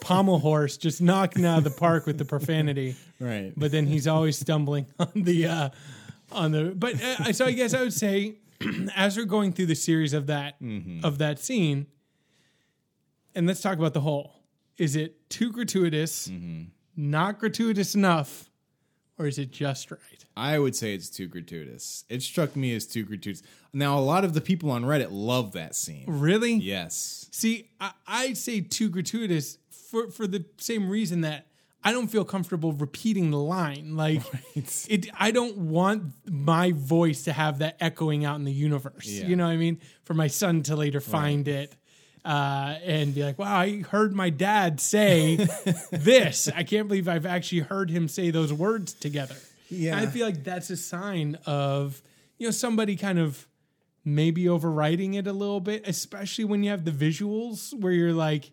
[0.00, 2.96] pommel horse, just knocking out of the park with the profanity.
[3.18, 3.52] Right.
[3.56, 5.70] But then he's always stumbling on the uh,
[6.32, 6.74] on the.
[6.76, 8.36] But uh, so I guess I would say,
[8.96, 11.04] as we're going through the series of that mm-hmm.
[11.04, 11.86] of that scene,
[13.34, 14.34] and let's talk about the whole.
[14.76, 16.28] Is it too gratuitous?
[16.28, 16.64] Mm-hmm.
[16.96, 18.50] Not gratuitous enough,
[19.18, 20.00] or is it just right?
[20.36, 22.04] I would say it's too gratuitous.
[22.08, 23.42] It struck me as too gratuitous.
[23.72, 26.04] Now, a lot of the people on Reddit love that scene.
[26.06, 26.54] Really?
[26.54, 27.28] Yes.
[27.30, 31.46] See, I, I'd say too gratuitous for for the same reason that
[31.82, 33.96] I don't feel comfortable repeating the line.
[33.96, 34.22] Like
[34.54, 39.06] it, I don't want my voice to have that echoing out in the universe.
[39.06, 39.26] Yeah.
[39.26, 39.80] You know what I mean?
[40.04, 41.74] For my son to later find it.
[42.22, 45.36] Uh, and be like, wow, I heard my dad say
[45.90, 46.50] this.
[46.54, 49.36] I can't believe I've actually heard him say those words together.
[49.70, 49.98] Yeah.
[49.98, 52.02] I feel like that's a sign of,
[52.36, 53.48] you know, somebody kind of
[54.04, 58.50] maybe overwriting it a little bit, especially when you have the visuals where you're like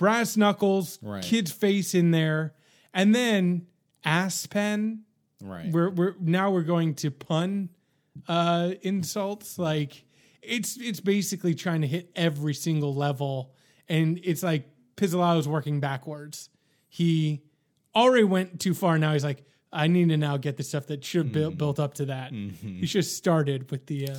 [0.00, 1.22] brass knuckles, Right.
[1.22, 2.54] kid's face in there,
[2.94, 3.66] and then
[4.02, 5.02] ass pen.
[5.42, 5.70] Right.
[5.70, 7.68] We're we're now we're going to pun
[8.26, 9.58] uh insults.
[9.58, 10.04] Like
[10.42, 13.52] it's it's basically trying to hit every single level.
[13.88, 16.48] And it's like Pizzolatto is working backwards.
[16.88, 17.42] He
[17.94, 18.98] already went too far.
[18.98, 21.78] Now he's like, I need to now get the stuff that should have built built
[21.78, 22.32] up to that.
[22.32, 24.16] He should have started with the uh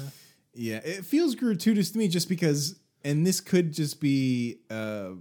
[0.53, 5.13] Yeah, it feels gratuitous to me just because, and this could just be a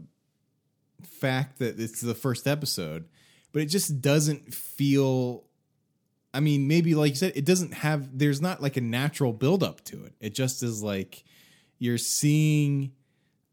[1.07, 3.05] fact that it's the first episode,
[3.53, 5.45] but it just doesn't feel.
[6.33, 8.17] I mean, maybe like you said, it doesn't have.
[8.19, 10.15] There's not like a natural build up to it.
[10.21, 11.25] It just is like
[11.79, 12.93] you're seeing.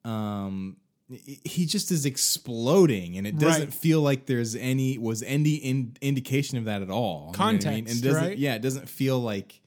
[0.06, 0.78] Um,
[1.10, 3.74] he just is exploding, and it doesn't Right.
[3.74, 7.32] feel like there's any was any in, indication of that at all.
[7.34, 7.62] You know I mean?
[7.62, 8.38] Context, and doesn't, right?
[8.38, 9.62] Yeah, it doesn't feel like.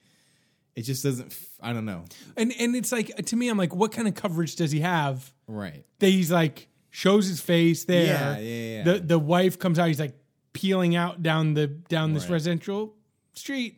[0.77, 1.37] It just doesn't.
[1.61, 2.05] I don't know.
[2.37, 5.33] and and it's like to me, I'm like, what kind of coverage does he have?
[5.49, 5.85] Right.
[5.99, 8.05] that he's like shows his face there.
[8.07, 8.83] Yeah, yeah, yeah.
[8.85, 9.89] The the wife comes out.
[9.89, 10.15] He's like
[10.53, 12.33] peeling out down the down this Right.
[12.33, 12.95] residential
[13.35, 13.77] street.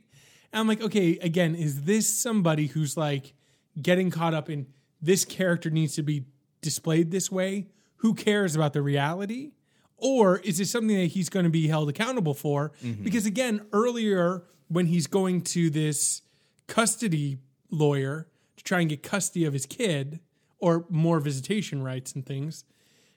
[0.53, 3.35] And I'm like, okay, again, is this somebody who's like
[3.81, 4.67] getting caught up in
[5.01, 6.25] this character needs to be
[6.61, 7.69] displayed this way?
[7.97, 9.53] Who cares about the reality?
[9.97, 12.73] Or is it something that he's going to be held accountable for?
[12.83, 13.05] Mm-hmm.
[13.05, 16.23] Because again, earlier when he's going to this
[16.67, 17.39] custody
[17.71, 20.21] lawyer to try and get custody of his kid
[20.59, 22.65] or more visitation rights and things,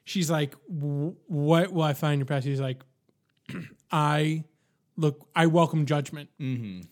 [0.06, 2.82] she's like, "What will I find in your past?" He's like,
[3.90, 4.44] "I
[4.96, 6.30] look, I welcome judgment,"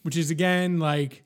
[0.03, 1.25] which is again like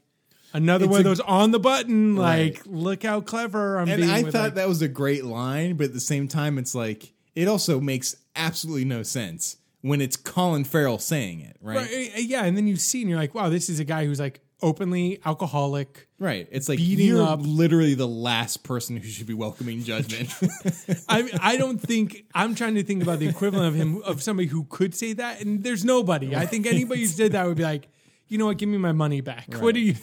[0.53, 2.55] another It's one of those on the button, Right.
[2.55, 5.76] like, "Look how clever I'm And being." I thought like- that was a great line,
[5.76, 10.16] but at the same time, it's like it also makes absolutely no sense when it's
[10.16, 11.76] Colin Farrell saying it, right?
[11.76, 11.91] Right.
[11.91, 14.05] Right, uh, yeah, and then you see and you're like, "Wow, this is a guy
[14.07, 16.48] who's like openly alcoholic." Right.
[16.50, 20.30] It's like Beating you're up- literally the last person who should be welcoming judgment.
[21.09, 24.48] I I don't think I'm trying to think about the equivalent of him of somebody
[24.48, 26.34] who could say that, and there's nobody.
[26.34, 27.88] I think anybody who did that would be like,
[28.28, 29.46] you know what, give me my money back.
[29.54, 29.94] What do you?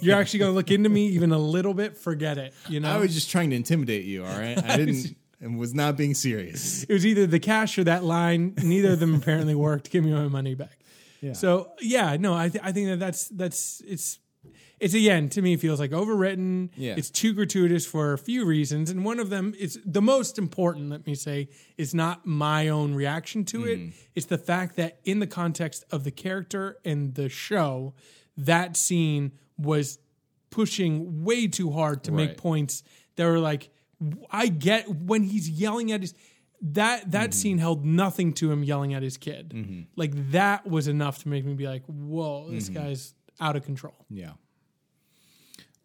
[0.00, 1.96] You're actually going to look into me even a little bit?
[1.96, 2.54] Forget it.
[2.68, 4.56] You know, I was just trying to intimidate you, all right?
[4.62, 6.84] I didn't and was not being serious.
[6.84, 8.54] it was either the cash or that line.
[8.62, 9.90] Neither of them apparently worked.
[9.90, 10.78] Give me my money back.
[11.32, 14.18] So yeah, no, I th- I think that that's that's it's
[14.80, 16.70] it's again to me it feels like overwritten.
[16.76, 16.94] Yeah.
[16.96, 20.90] it's too gratuitous for a few reasons, and one of them is the most important.
[20.90, 21.48] Let me say
[21.78, 23.78] is not my own reaction to it.
[23.78, 23.92] Mm.
[24.14, 27.94] It's the fact that in the context of the character and the show,
[28.36, 29.98] that scene was
[30.50, 32.82] pushing way too hard to make points
[33.16, 33.70] that were like
[34.30, 36.14] I get when he's yelling at his
[36.64, 39.50] that that scene held nothing to him yelling at his kid.
[39.50, 39.82] Mm-hmm.
[39.96, 43.94] Like that was enough to make me be like, "Whoa, this guy's out of control."
[44.08, 44.32] Yeah.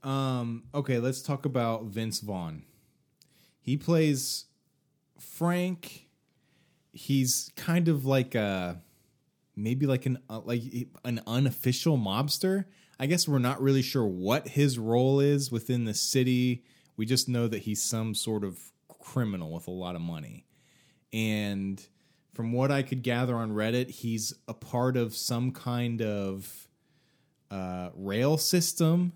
[0.01, 2.63] Um, okay, let's talk about Vince Vaughn.
[3.59, 4.45] He plays
[5.19, 6.07] Frank.
[6.93, 8.81] He's kind of like a
[9.57, 10.61] maybe like an uh, like
[11.03, 12.65] an unofficial mobster.
[13.01, 16.63] I guess we're not really sure what his role is within the city.
[16.95, 20.45] We just know that he's some sort of criminal with a lot of money.
[21.11, 21.85] And
[22.33, 26.67] from what I could gather on Reddit, he's a part of some kind of
[27.51, 29.13] uh, rail system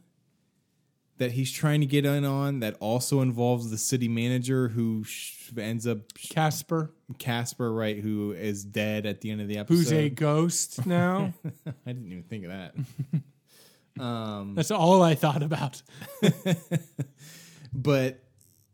[1.17, 5.51] that he's trying to get in on that also involves the city manager who sh-
[5.57, 7.99] ends up Casper, Casper, right?
[7.99, 9.75] Who is dead at the end of the episode.
[9.75, 11.33] who's a ghost now.
[11.85, 12.73] I didn't even think of that.
[14.55, 15.81] That's all I thought about.
[17.73, 18.23] but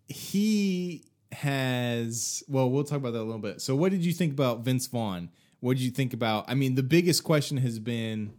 [0.08, 4.34] he has well we'll talk about that a little bit so what did you think
[4.34, 8.34] about vince vaughn what did you think about i mean the biggest question has been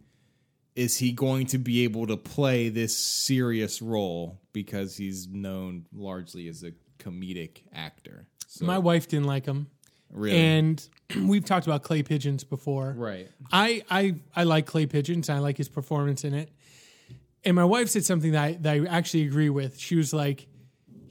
[0.75, 6.47] is he going to be able to play this serious role because he's known largely
[6.47, 9.67] as a comedic actor so My wife didn't like him,
[10.09, 10.89] really and
[11.23, 12.93] we've talked about Clay Pigeons before.
[12.97, 15.29] right I I I like Clay Pigeons.
[15.29, 16.49] I like his performance in it.
[17.45, 19.79] And my wife said something that I, that I actually agree with.
[19.79, 20.47] She was like,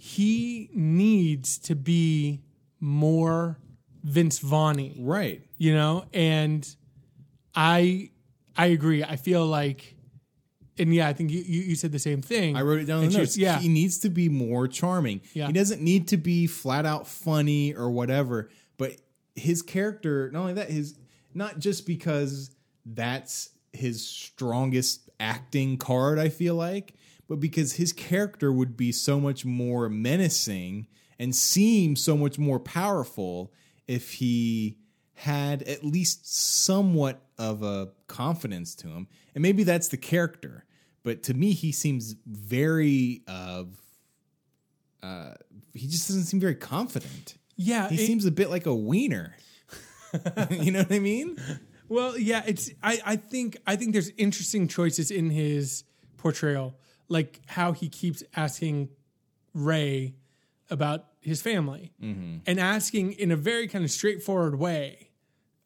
[0.03, 2.41] he needs to be
[2.81, 3.59] more
[4.03, 6.07] Vince Vaughn right you know?
[6.15, 6.67] And
[7.55, 8.11] I
[8.57, 9.05] I agree.
[9.05, 9.95] I feel like
[10.79, 12.57] and yeah, I think you, you, you said the same thing.
[12.57, 13.37] I wrote it down in the notes.
[13.37, 13.59] yeah.
[13.59, 15.21] He needs to be more charming.
[15.35, 15.49] Yeah.
[15.49, 18.49] He doesn't need to be flat out funny or whatever,
[18.79, 18.97] but
[19.35, 20.99] his character, not only that, his
[21.35, 22.51] not just because
[22.87, 26.95] that's his strongest acting card, I feel like,
[27.31, 32.59] but because his character would be so much more menacing and seem so much more
[32.59, 33.53] powerful
[33.87, 34.77] if he
[35.15, 39.07] had at least somewhat of a confidence to him.
[39.35, 40.65] And maybe that's the character.
[41.05, 43.65] But to me, he seems very, uh,
[45.03, 45.35] uh,
[45.75, 47.37] he just doesn't seem very confident.
[47.57, 49.37] yeah, He it- seems a bit like a wiener.
[50.51, 51.37] you know what I mean?
[51.89, 55.85] Well, yeah, it's I, I think I think there's interesting choices in his
[56.17, 56.75] portrayal,
[57.11, 58.89] like how he keeps asking
[59.53, 60.15] Ray
[60.71, 62.39] about his family mm-hmm.
[62.47, 65.11] and asking in a very kind of straightforward way,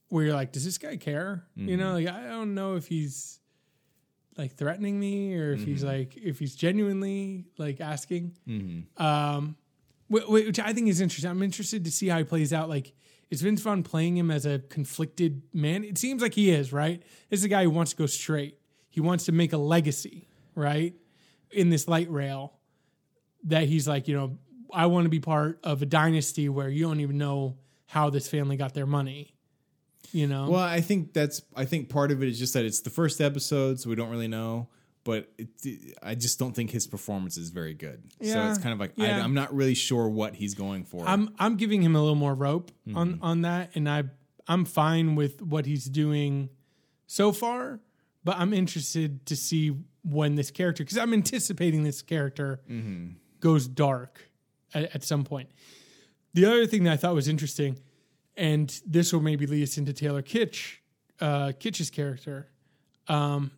[0.09, 1.45] where you're like, does this guy care?
[1.69, 2.07] You know, mm-hmm.
[2.07, 3.39] like I don't know if he's
[4.37, 5.89] like threatening me or if he's mm-hmm.
[5.89, 8.37] like if he's genuinely like asking.
[8.97, 9.57] Um,
[10.11, 11.31] wh- wh- which I think is interesting.
[11.31, 12.69] I'm interested to see how he plays out.
[12.69, 12.95] Like,
[13.31, 15.85] is Vince Vaughn playing him as a conflicted man?
[15.85, 17.03] It seems like he is, right?
[17.29, 18.59] This is a guy who wants to go straight.
[18.89, 20.95] He wants to make a legacy, right?
[21.55, 22.55] In this light rail,
[23.45, 24.39] that he's like, you know,
[24.73, 28.29] I want to be part of a dynasty where you don't even know how this
[28.29, 29.35] family got their money.
[30.13, 31.43] You know, Well, I think that's.
[31.57, 34.11] I think part of it is just that it's the first episode, so we don't
[34.11, 34.69] really know.
[35.03, 38.03] But it, I just don't think his performance is very good.
[38.23, 39.19] so it's kind of like yeah.
[39.19, 41.05] I, I'm not really sure what he's going for.
[41.07, 43.25] I'm I'm giving him a little more rope on mm-hmm.
[43.25, 44.05] on that, and I
[44.47, 46.49] I'm fine with what he's doing
[47.07, 47.81] so far.
[48.23, 52.61] But I'm interested to see when this character, because I'm anticipating this character
[53.41, 54.31] goes dark
[54.73, 55.51] at, at some point.
[56.35, 57.79] The other thing that I thought was interesting,
[58.37, 60.79] and this will maybe lead us into Taylor Kitsch,
[61.21, 62.51] uh, Kitsch's character.
[63.09, 63.53] Um,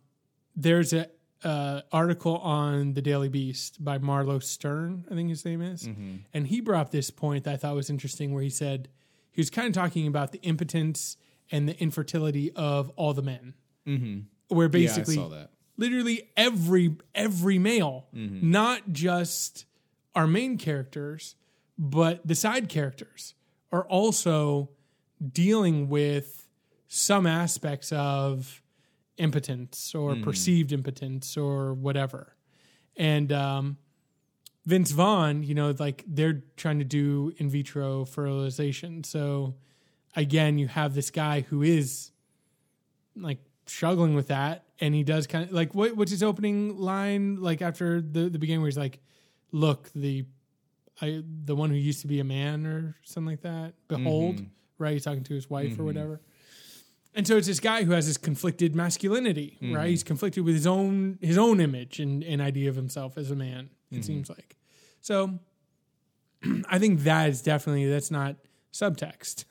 [0.55, 1.09] there's a
[1.43, 5.85] uh, article on the Daily Beast by Marlow Stern, I think his name is,
[6.33, 8.89] and he brought up this point that I thought was interesting, where he said
[9.31, 11.17] he was kind of talking about the impotence
[11.51, 13.53] and the infertility of all the men,
[13.87, 14.55] mm-hmm.
[14.55, 15.51] where yeah, I basically saw that.
[15.77, 18.07] Literally every every male,
[18.51, 19.65] not just
[20.15, 21.35] our main characters,
[21.77, 23.35] but the side characters
[23.71, 24.69] are also
[25.31, 26.47] dealing with
[26.87, 28.61] some aspects of
[29.17, 32.35] impotence or perceived impotence or whatever.
[32.95, 33.77] And um,
[34.65, 39.03] Vince Vaughn, you know, like they're trying to do in vitro fertilization.
[39.03, 39.55] So
[40.15, 42.11] again, you have this guy who is
[43.15, 47.37] like struggling with that, and he does kind of like what, what's his opening line
[47.41, 48.99] like after the the beginning where he's like,
[49.51, 50.25] "Look, the
[51.01, 53.73] I the one who used to be a man or something like that.
[53.87, 54.45] Behold, mm-hmm.
[54.77, 54.93] right?
[54.93, 55.85] He's talking to his wife or mm-hmm.
[55.85, 56.21] whatever."
[57.15, 59.71] And so it's this guy who has this conflicted masculinity, right?
[59.71, 59.85] Mm-hmm.
[59.87, 63.35] He's conflicted with his own his own image and, and idea of himself as a
[63.35, 63.69] man.
[63.91, 64.57] It seems like.
[65.01, 65.39] So
[66.69, 68.35] I think that is definitely that's not
[68.73, 69.45] subtext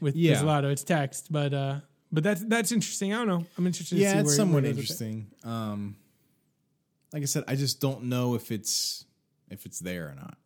[0.00, 0.34] with Yeah.
[0.34, 0.70] Pizzolatto.
[0.70, 1.80] It's text, but uh
[2.14, 3.12] but that's that's interesting.
[3.12, 3.44] I don't know.
[3.58, 4.80] I'm interested to yeah, see it's where somewhat where it goes it.
[4.82, 5.26] interesting.
[5.42, 5.96] Um,
[7.12, 9.04] like I said, I just don't know if it's
[9.50, 10.38] if it's there or not.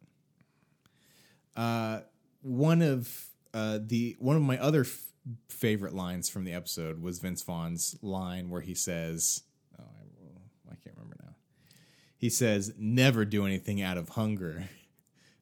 [1.55, 2.01] Uh,
[2.41, 5.13] one of uh, the one of my other f-
[5.51, 9.43] favorite lines from the episode was Vince Vaughn's line where he says,
[9.79, 11.35] "Oh, I, I can't remember now."
[12.17, 14.69] He says, "Never do anything out of hunger."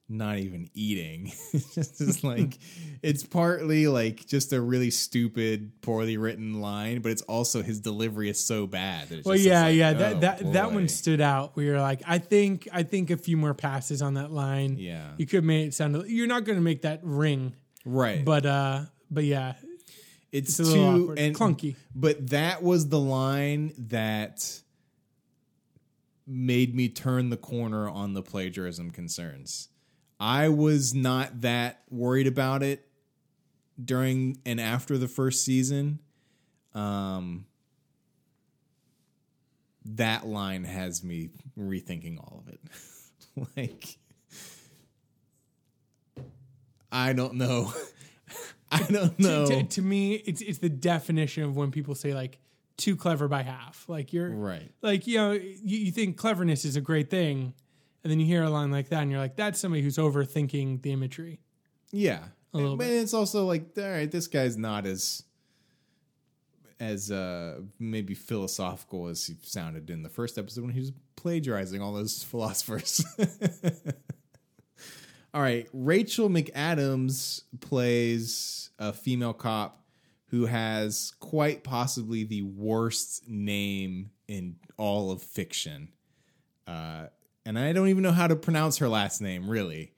[0.08, 1.32] Not even eating.
[1.52, 2.58] It's just it's like
[3.02, 8.28] it's partly like just a really stupid, poorly written line, but it's also his delivery
[8.28, 9.08] is so bad.
[9.08, 9.90] That Well, yeah, like, yeah.
[9.90, 11.56] oh, That that that one stood out.
[11.56, 14.76] We were like, I think I think a few more passes on that line.
[14.78, 15.10] Yeah.
[15.16, 16.04] you could make it sound.
[16.08, 17.54] You're not going to make that ring,
[17.84, 19.54] right, but uh, but yeah,
[20.30, 21.18] it's, it's too awkward.
[21.18, 21.74] and clunky.
[21.94, 24.60] But that was the line that
[26.26, 29.68] made me turn the corner on the plagiarism concerns.
[30.18, 32.86] I was not that worried about it
[33.82, 36.00] during and after the first season.
[36.74, 37.46] Um,
[39.84, 42.60] that line has me rethinking all of it.
[43.56, 43.98] like,
[46.90, 47.72] I don't know.
[48.70, 49.46] I don't know.
[49.46, 52.38] To, to me, it's it's the definition of when people say like
[52.76, 53.84] too clever by half.
[53.88, 54.72] Like you're Right.
[54.82, 57.54] Like you know, you, you think cleverness is a great thing,
[58.06, 60.80] and then you hear a line like that, and you're like, that's somebody who's overthinking
[60.82, 61.40] the imagery.
[61.90, 62.20] Yeah,
[62.54, 63.02] A little but bit.
[63.02, 65.24] it's also like, all right, this guy's not as
[66.78, 71.82] as uh maybe philosophical as he sounded in the first episode when he was plagiarizing
[71.82, 73.04] all those philosophers.
[75.34, 79.82] all right, Rachel McAdams plays a female cop
[80.26, 85.88] who has quite possibly the worst name in all of fiction.
[86.68, 87.06] Uh,
[87.46, 89.92] and I don't even know how to pronounce her last name, really.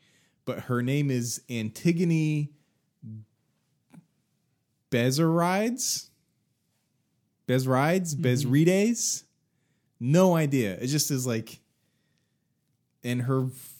[0.44, 2.51] But her name is Antigone
[4.90, 6.09] Bezzerides?
[7.49, 8.14] Bezrides?
[8.14, 8.24] Mm-hmm.
[8.24, 9.24] Bezrides?
[9.99, 10.74] No idea.
[10.74, 11.61] It just is like.
[13.03, 13.74] And her f-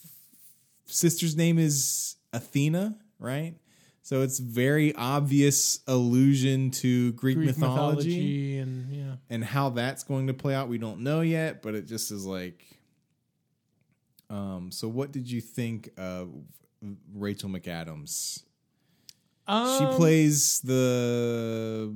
[0.87, 3.55] sister's name is Athena, right?
[4.03, 9.15] So it's very obvious allusion to Greek, Greek mythology mythology and yeah.
[9.29, 12.25] and how that's going to play out we don't know yet but it just is
[12.25, 12.65] like
[14.31, 16.31] um so what did you think of
[17.15, 18.43] rachel mcadams?
[19.49, 21.95] She Um, plays the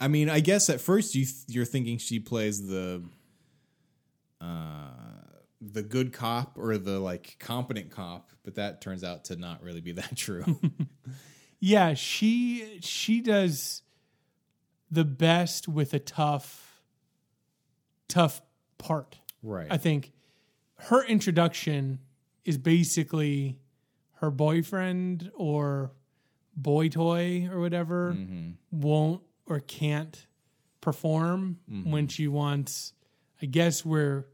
[0.00, 3.02] i mean i guess at first you th- you're thinking she plays the
[4.40, 4.90] uh
[5.60, 9.80] the good cop or the like competent cop but that turns out to not really
[9.80, 10.44] be that true.
[11.64, 13.82] Yeah, she she does
[14.90, 16.82] the best with a tough
[18.08, 18.42] tough
[18.78, 19.20] part.
[19.44, 19.68] right.
[19.70, 20.10] I think
[20.84, 22.00] her introduction
[22.44, 23.58] is basically
[24.14, 25.92] her boyfriend or
[26.56, 28.50] boy toy or whatever mm-hmm.
[28.70, 30.26] won't or can't
[30.80, 31.90] perform mm-hmm.
[31.90, 32.94] when she wants
[33.40, 34.26] I guess we're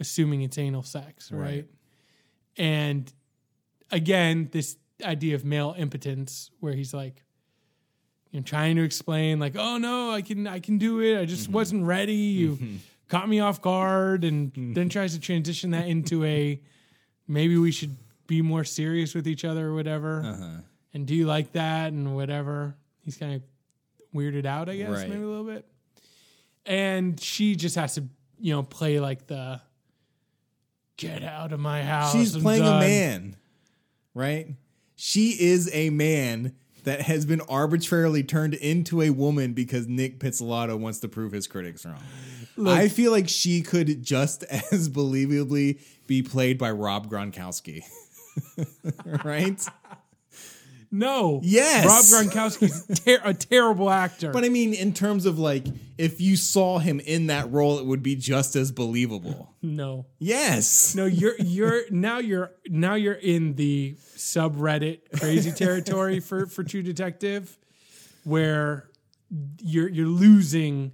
[0.00, 1.40] assuming it's anal sex, right?
[1.40, 1.66] Right.
[2.56, 3.12] And
[3.90, 7.22] again, this idea of male impotence where he's like
[8.32, 11.20] you know trying to explain like oh no i can i can do it.
[11.20, 11.52] I just mm-hmm.
[11.52, 12.14] wasn't ready.
[12.14, 12.58] You
[13.08, 16.60] caught me off guard and then tries to transition that into a
[17.26, 17.96] maybe we should
[18.26, 20.60] be more serious with each other or whatever uh-huh.
[20.94, 23.42] and do you like that and whatever he's kind of
[24.14, 25.08] weirded out i guess Right.
[25.08, 25.64] maybe a little bit
[26.66, 28.04] and she just has to
[28.38, 29.60] you know play like the
[30.96, 33.36] get out of my house She's I'm playing a man,
[34.14, 34.48] right?
[34.96, 40.76] She is a man that has been arbitrarily turned into a woman because Nick Pizzolatto
[40.78, 42.02] wants to prove his critics wrong.
[42.66, 44.42] I feel like she could just
[44.72, 47.82] as believably be played by Rob Gronkowski.
[49.24, 49.64] right?
[50.90, 51.84] no Yes.
[51.84, 55.66] rob gronkowski's ter- a terrible actor But I mean, in terms of like,
[55.98, 59.54] if you saw him in that role, it would be just as believable.
[59.60, 60.94] no Yes.
[60.94, 66.82] No, you're you're now you're now you're in the subreddit crazy territory for for True
[66.82, 67.58] Detective,
[68.24, 68.88] where
[69.60, 70.92] you're you're losing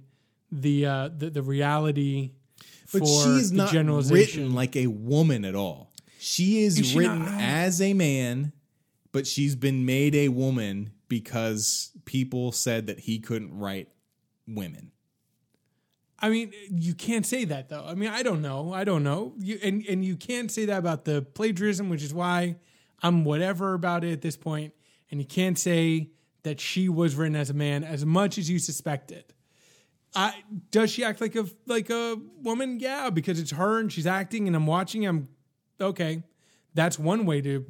[0.51, 2.31] the uh, the, the reality
[2.91, 4.41] But for she's the not generalization.
[4.43, 5.91] written like a woman at all.
[6.19, 7.39] She is Is she written not?
[7.41, 8.51] as a man,
[9.11, 13.89] but she's been made a woman because people said that he couldn't write
[14.47, 14.91] women.
[16.17, 17.85] I mean, you can't say that though.
[17.85, 18.73] I mean, I don't know.
[18.73, 19.33] I don't know.
[19.37, 22.55] You and and you can't say that about the plagiarism, which is why
[23.03, 24.73] I'm whatever about it at this point.
[25.11, 26.09] And you can't say
[26.43, 29.33] that she was written as a man as much as you suspected.
[30.15, 30.33] I,
[30.71, 32.79] does she act like a like a woman?
[32.79, 35.05] Yeah, because it's her and she's acting, and I'm watching.
[35.05, 35.27] I'm
[35.79, 36.23] okay.
[36.73, 37.65] That's one way to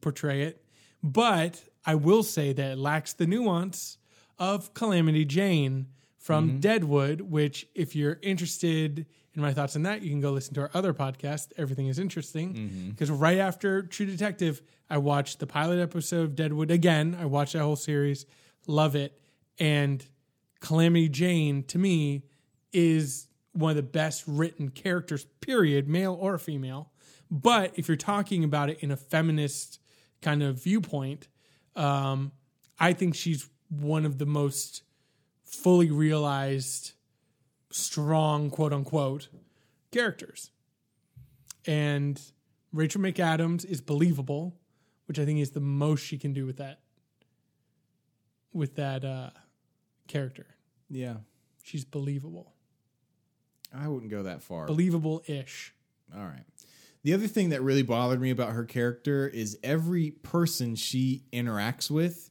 [0.00, 0.64] portray it,
[1.02, 3.98] but I will say that it lacks the nuance
[4.38, 6.58] of Calamity Jane from mm-hmm.
[6.60, 7.20] Deadwood.
[7.20, 10.70] Which, if you're interested in my thoughts on that, you can go listen to our
[10.74, 12.54] other podcast, Everything is Interesting.
[12.54, 12.90] Mm-hmm.
[12.90, 17.16] Because right after True Detective, I watched the pilot episode of Deadwood again.
[17.20, 18.26] I watched that whole series,
[18.66, 19.20] love it.
[19.58, 20.04] And
[20.60, 22.24] Calamity Jane, to me,
[22.72, 26.90] is one of the best written characters, period, male or female.
[27.30, 29.80] But if you're talking about it in a feminist
[30.22, 31.28] kind of viewpoint,
[31.76, 32.32] um,
[32.78, 34.82] I think she's one of the most
[35.44, 36.92] fully realized,
[37.70, 39.28] strong, quote unquote,
[39.90, 40.50] characters.
[41.66, 42.20] And
[42.72, 44.56] Rachel McAdams is believable,
[45.06, 46.80] which I think is the most she can do with that
[48.52, 49.30] with that uh,
[50.08, 50.46] character.
[50.90, 51.16] Yeah.
[51.62, 52.52] She's believable,
[53.74, 54.66] I wouldn't go that far.
[54.66, 55.74] believable ish.
[56.16, 56.44] All right.
[57.04, 61.90] The other thing that really bothered me about her character is every person she interacts
[61.90, 62.30] with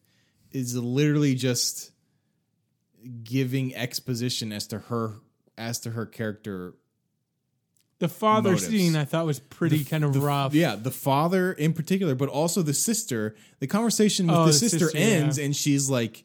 [0.52, 1.92] is literally just
[3.24, 5.16] giving exposition as to her
[5.58, 6.74] as to her character.
[8.00, 8.68] The father Motives.
[8.68, 10.54] scene I thought was pretty kind of The- rough.
[10.54, 13.36] Yeah, the father in particular, but also the sister.
[13.60, 15.46] The conversation with Oh, the, the sister, sister, ends yeah.
[15.46, 16.24] and she's like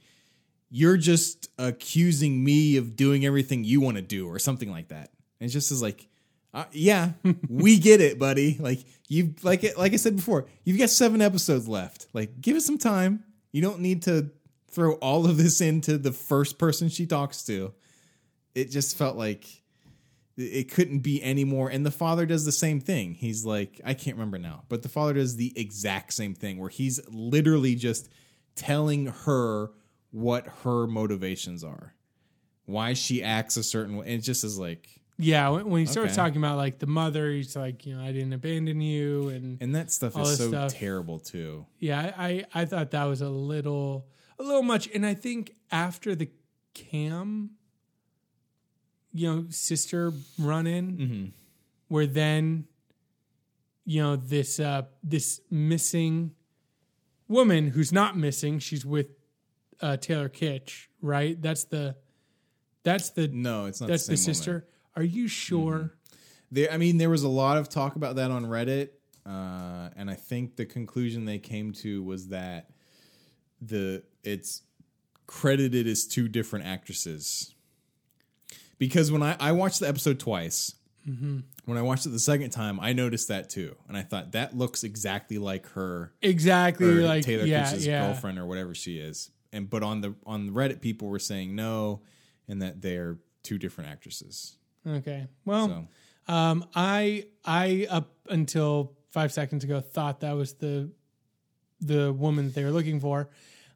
[0.74, 5.10] you're just accusing me of doing everything you want to do or something like that.
[5.38, 6.08] And it just is like
[6.54, 7.12] uh, yeah,
[7.48, 8.56] we get it, buddy.
[8.58, 12.06] Like you like it like I said before, you've got 7 episodes left.
[12.14, 13.22] Like give it some time.
[13.52, 14.30] You don't need to
[14.70, 17.74] throw all of this into the first person she talks to.
[18.54, 19.46] It just felt like
[20.38, 21.68] it couldn't be any more.
[21.68, 23.12] And the father does the same thing.
[23.12, 26.70] He's like, I can't remember now, but the father does the exact same thing where
[26.70, 28.08] he's literally just
[28.54, 29.70] telling her
[30.12, 31.94] what her motivations are,
[32.66, 34.06] why she acts a certain way.
[34.06, 34.88] And it just is like,
[35.18, 36.16] Yeah, when, when he starts Okay.
[36.22, 39.74] talking about like the mother, he's like, you know, I didn't abandon you, and and
[39.74, 40.72] that stuff is so stuff.
[40.72, 41.66] terrible too.
[41.80, 44.06] yeah, I, I I thought that was a little
[44.38, 46.30] a little much, and I think after the
[46.74, 47.50] Cam,
[49.12, 51.24] you know, sister run in, Mm-hmm.
[51.88, 52.64] where then,
[53.84, 56.32] you know, this uh this missing
[57.28, 59.08] woman who's not missing, she's with
[59.82, 61.40] uh Taylor Kitsch, right?
[61.40, 61.96] That's the
[62.84, 64.34] that's the No, it's not that's the, the, same woman.
[64.34, 64.68] sister.
[64.96, 65.94] Are you sure?
[66.50, 68.90] There, I mean, there was a lot of talk about that on Reddit,
[69.24, 72.70] uh, and I think the conclusion they came to was that
[73.60, 74.62] the it's
[75.26, 77.54] credited as two different actresses.
[78.78, 80.74] Because when I, I watched the episode twice,
[81.04, 84.56] when I watched it the second time, I noticed that too, and I thought that
[84.56, 88.06] looks exactly like her Exactly, or like Taylor yeah, Kitsch's yeah.
[88.06, 89.30] girlfriend or whatever she is.
[89.52, 92.00] And but on the on Reddit, people were saying no,
[92.48, 94.56] and that they're two different actresses.
[94.86, 95.26] Okay.
[95.44, 95.68] Well,
[96.26, 100.90] So um, I I up until five seconds ago thought that was the
[101.80, 103.28] the woman that they were looking for,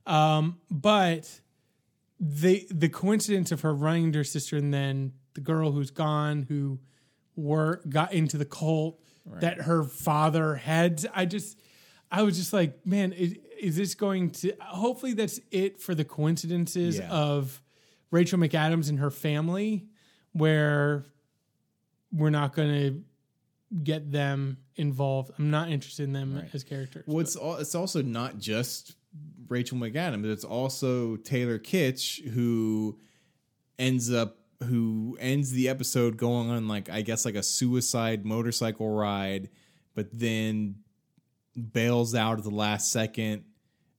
[0.07, 1.41] um, but
[2.19, 6.47] the the coincidence of her running to her sister and then the girl who's gone
[6.49, 6.79] who
[7.35, 8.99] were got into the cult
[9.41, 11.05] that her father had.
[11.15, 11.59] I just
[12.11, 14.53] I was just like, man, is, is this going to?
[14.61, 17.11] Hopefully, that's it for the coincidences Yeah.
[17.11, 17.63] of
[18.11, 19.87] Rachel McAdams and her family,
[20.33, 21.05] where
[22.13, 23.03] we're not going to
[23.83, 25.33] get them involved.
[25.39, 27.05] I'm not interested in them as characters.
[27.07, 28.95] Well, it's al- it's also not just
[29.49, 30.25] Rachel McAdams.
[30.27, 32.99] It's also Taylor Kitsch who
[33.79, 38.89] ends up who ends the episode going on like I guess like a suicide motorcycle
[38.89, 39.51] ride,
[39.95, 40.77] but then
[41.57, 43.45] bails out at the last second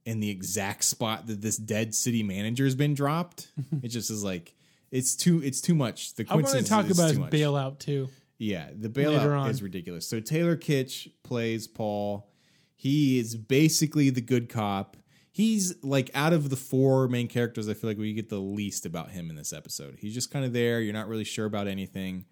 [0.05, 3.51] in the exact spot that this dead city manager has been dropped.
[3.83, 4.55] it just is like
[4.91, 6.15] it's too it's too much.
[6.15, 7.31] The I want to talk about his much.
[7.31, 8.09] bailout too.
[8.37, 10.07] Yeah, the bailout is ridiculous.
[10.07, 12.29] So Taylor Kitsch plays Paul.
[12.75, 14.95] He is basically the good cop.
[15.31, 18.85] He's like out of the four main characters, I feel like we get the least
[18.85, 19.97] about him in this episode.
[19.99, 20.79] He's just kind of there.
[20.81, 22.25] You're not really sure about anything.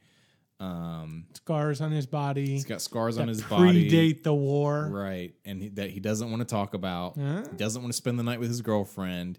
[0.60, 2.48] Um, Scars on his body.
[2.48, 4.88] he's got scars on his body, predate the war.
[4.90, 5.34] right?
[5.44, 7.18] And he, that he doesn't want to talk about.
[7.18, 7.44] Huh?
[7.52, 9.38] He doesn't want to spend the night with his girlfriend.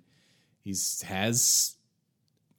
[0.60, 1.76] He's has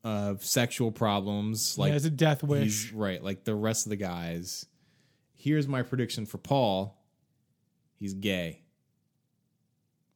[0.04, 1.78] uh, sexual problems.
[1.78, 2.92] Like, he has a death wish.
[2.94, 4.66] Right, like the rest of the guys.
[5.36, 6.98] Here's my prediction for Paul.
[8.00, 8.64] He's gay.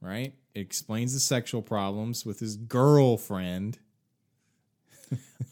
[0.01, 0.33] Right?
[0.55, 3.77] It explains the sexual problems with his girlfriend.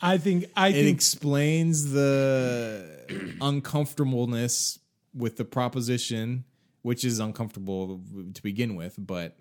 [0.02, 0.46] I think.
[0.56, 0.96] I It think.
[0.96, 4.80] explains the uncomfortableness
[5.14, 6.46] with the proposition,
[6.82, 8.02] which is uncomfortable
[8.34, 8.96] to begin with.
[8.98, 9.38] But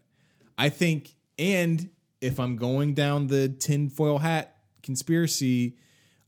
[0.57, 1.91] I think, and
[2.21, 5.77] if I'm going down the tinfoil hat conspiracy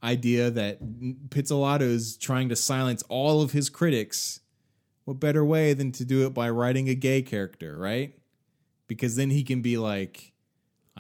[0.02, 0.80] idea that
[1.28, 4.40] Pizzolatto is trying to silence all of his critics,
[5.04, 8.14] what better way than to do it by writing a gay character, right?
[8.86, 10.32] Because then he can be like,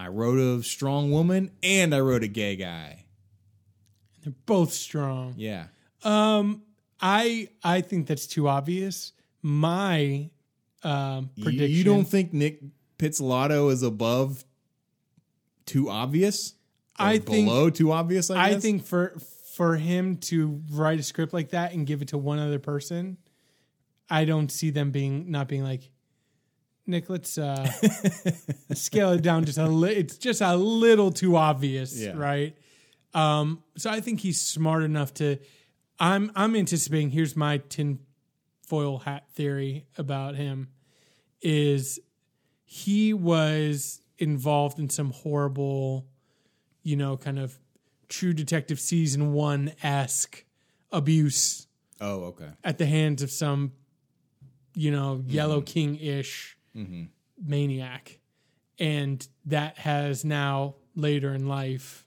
[0.00, 3.04] I wrote a strong woman and I wrote a gay guy.
[4.22, 5.34] they're both strong.
[5.36, 5.66] Yeah.
[6.02, 6.62] Um,
[7.02, 9.12] I I think that's too obvious.
[9.42, 10.30] My
[10.82, 11.70] um, prediction.
[11.70, 12.62] You don't think Nick
[12.98, 14.42] Pizzolatto is above
[15.66, 16.54] too obvious?
[16.96, 18.30] I think- below too obvious.
[18.30, 19.14] I, I think for
[19.54, 23.18] for him to write a script like that and give it to one other person,
[24.08, 25.90] I don't see them being not being like,
[26.86, 27.70] Nick, let's uh,
[28.74, 32.12] scale it down just a li- it's just a little too obvious, Yeah.
[32.16, 32.56] right?
[33.14, 35.38] Um, so I think he's smart enough to.
[35.98, 37.10] I'm I'm anticipating.
[37.10, 37.98] Here's my tin
[38.66, 40.68] foil hat theory about him:
[41.42, 41.98] is
[42.64, 46.06] he was involved in some horrible,
[46.82, 47.58] you know, kind of
[48.08, 50.44] True Detective season one esque
[50.92, 51.66] abuse
[52.00, 52.50] Oh, okay.
[52.64, 53.72] at the hands of some,
[54.74, 56.56] you know, Yellow King ish
[57.42, 58.20] maniac.
[58.78, 62.06] And that has now later in life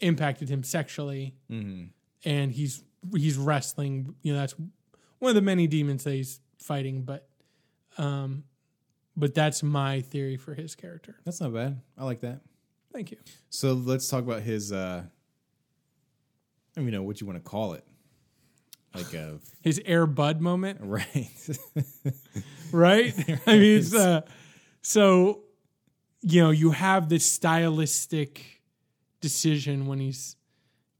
[0.00, 1.34] impacted him sexually.
[2.24, 2.82] And he's
[3.16, 4.54] he's wrestling, you know, that's
[5.18, 7.28] one of the many demons that he's fighting, but
[7.98, 8.44] um
[9.16, 11.16] but that's my theory for his character.
[11.24, 11.80] That's not bad.
[11.98, 12.40] I like that.
[12.92, 13.18] Thank you.
[13.50, 14.72] So let's talk about his.
[14.72, 17.84] uh I don't even know what you want to call it.
[18.94, 20.80] Like a His Air Bud moment.
[20.82, 21.48] right.
[22.72, 23.14] right?
[23.46, 24.22] I mean, it's uh,
[24.82, 25.40] so
[26.22, 28.62] you know you have this stylistic
[29.20, 30.36] decision when he's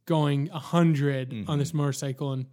[0.07, 2.47] going 100 on this motorcycle, and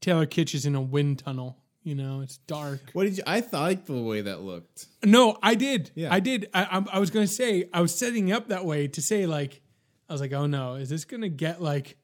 [0.00, 1.56] Taylor Kitsch is in a wind tunnel.
[1.84, 2.80] You know, it's dark.
[2.92, 3.22] what did you?
[3.26, 4.86] I th- liked the way that looked.
[5.04, 5.90] No, I did.
[5.94, 6.12] Yeah.
[6.12, 6.50] I did.
[6.52, 9.24] I, I, I was going to say I was setting up that way to say
[9.26, 9.62] like
[10.08, 11.96] I was like, oh no, is this going to get like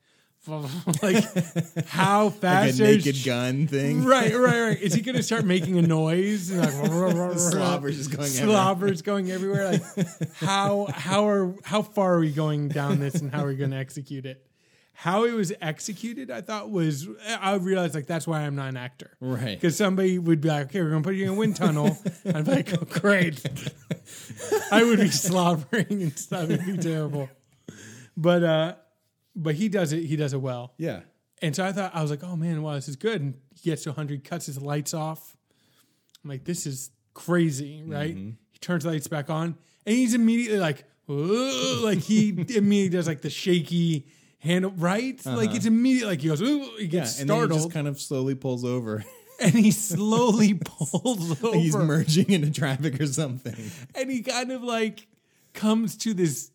[1.03, 1.24] like
[1.86, 4.05] how fast Like a naked sh- gun thing.
[4.05, 4.80] Right, right, right.
[4.80, 6.51] Is he going to start making a noise?
[6.51, 6.72] And like,
[7.38, 8.57] Slobber's just going everywhere.
[8.57, 9.72] Slobber's going everywhere.
[9.72, 13.57] Like, how how are how far are we going down this, and how are we
[13.57, 14.47] going to execute it?
[14.97, 17.09] How it was executed, I thought was
[17.40, 19.61] I realized like that's why I'm not an actor, Right.
[19.61, 21.99] Because somebody would be like, "Okay, we're going to put you in a wind tunnel."
[22.26, 23.42] I'd be like, "Oh, great!"
[24.70, 26.49] I would be slobbering and stuff.
[26.49, 27.28] It'd be terrible.
[28.16, 28.74] But uh,
[29.37, 30.05] but he does it.
[30.05, 30.74] He does it well.
[30.78, 31.01] Yeah.
[31.43, 33.20] And so I thought I was like, oh man, wow, this is good.
[33.20, 35.37] And he gets to 100, cuts his lights off.
[36.22, 38.14] I'm like, this is crazy, right?
[38.16, 38.30] Mm-hmm.
[38.53, 43.20] He turns the lights back on, and he's immediately like, like he immediately does like
[43.20, 44.07] the shaky
[44.39, 45.20] handle, right?
[45.26, 45.37] Uh-huh.
[45.37, 47.01] Like it's immediate, like he goes, Ooh, he Yeah.
[47.01, 49.05] gets And then he just kind of slowly pulls over.
[49.41, 53.57] and he slowly pulls over, He's merging into traffic or something.
[53.95, 55.07] and he kind of like
[55.53, 56.51] comes to this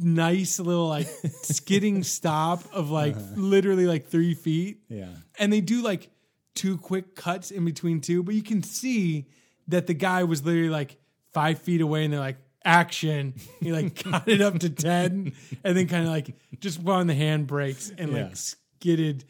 [0.00, 1.06] nice little like
[1.42, 4.80] skidding stop of like literally like three feet.
[4.88, 5.08] Yeah.
[5.38, 6.10] and they do like
[6.54, 9.26] two quick cuts in between two, but you can see
[9.68, 10.96] that the guy was literally like
[11.32, 13.34] five feet away, and they're like action.
[13.60, 15.32] He like got it up to ten,
[15.64, 18.24] and then kind of like just put on the handbrakes and Yeah.
[18.24, 19.24] like skidded.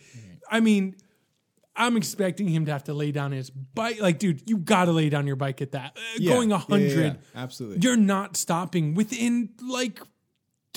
[0.51, 0.97] I mean.
[1.77, 4.01] I'm expecting him to have to lay down his bike.
[4.03, 5.97] Like, dude, you got to lay down your bike at that.
[5.97, 6.35] Uh, Yeah.
[6.35, 6.89] Going Yeah, a yeah, yeah.
[6.97, 7.79] hundred, Absolutely.
[7.81, 10.01] you're not stopping within like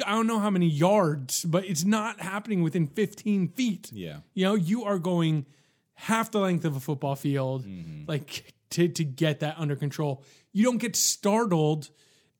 [0.05, 3.91] I don't know how many yards, but it's not happening within 15 feet.
[3.93, 4.19] Yeah.
[4.33, 5.45] You know, you are going
[5.93, 8.03] half the length of a football field, mm-hmm.
[8.07, 10.23] like to, to get that under control.
[10.51, 11.89] You don't get startled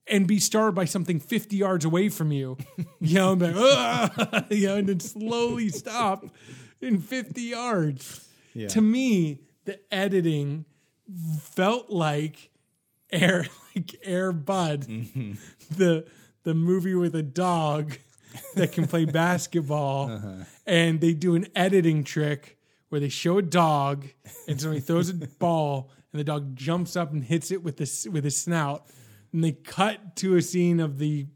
[0.07, 2.57] and be startled by something 50 yards away from you.
[2.99, 6.25] you know, like, you know, and then slowly stop
[6.81, 8.27] in 50 yards.
[8.53, 8.67] Yeah.
[8.69, 10.65] To me, the editing
[11.39, 12.49] felt like
[13.11, 13.45] Air
[13.75, 15.33] like Air Bud, mm-hmm.
[15.75, 16.05] the
[16.43, 17.97] the movie with a dog
[18.55, 20.33] that can play basketball, uh-huh.
[20.65, 22.57] and they do an editing trick
[22.89, 24.07] where they show a dog,
[24.47, 28.07] and somebody throws a ball, and the dog jumps up and hits it with this
[28.07, 28.85] with his snout,
[29.31, 31.27] and they cut to a scene of the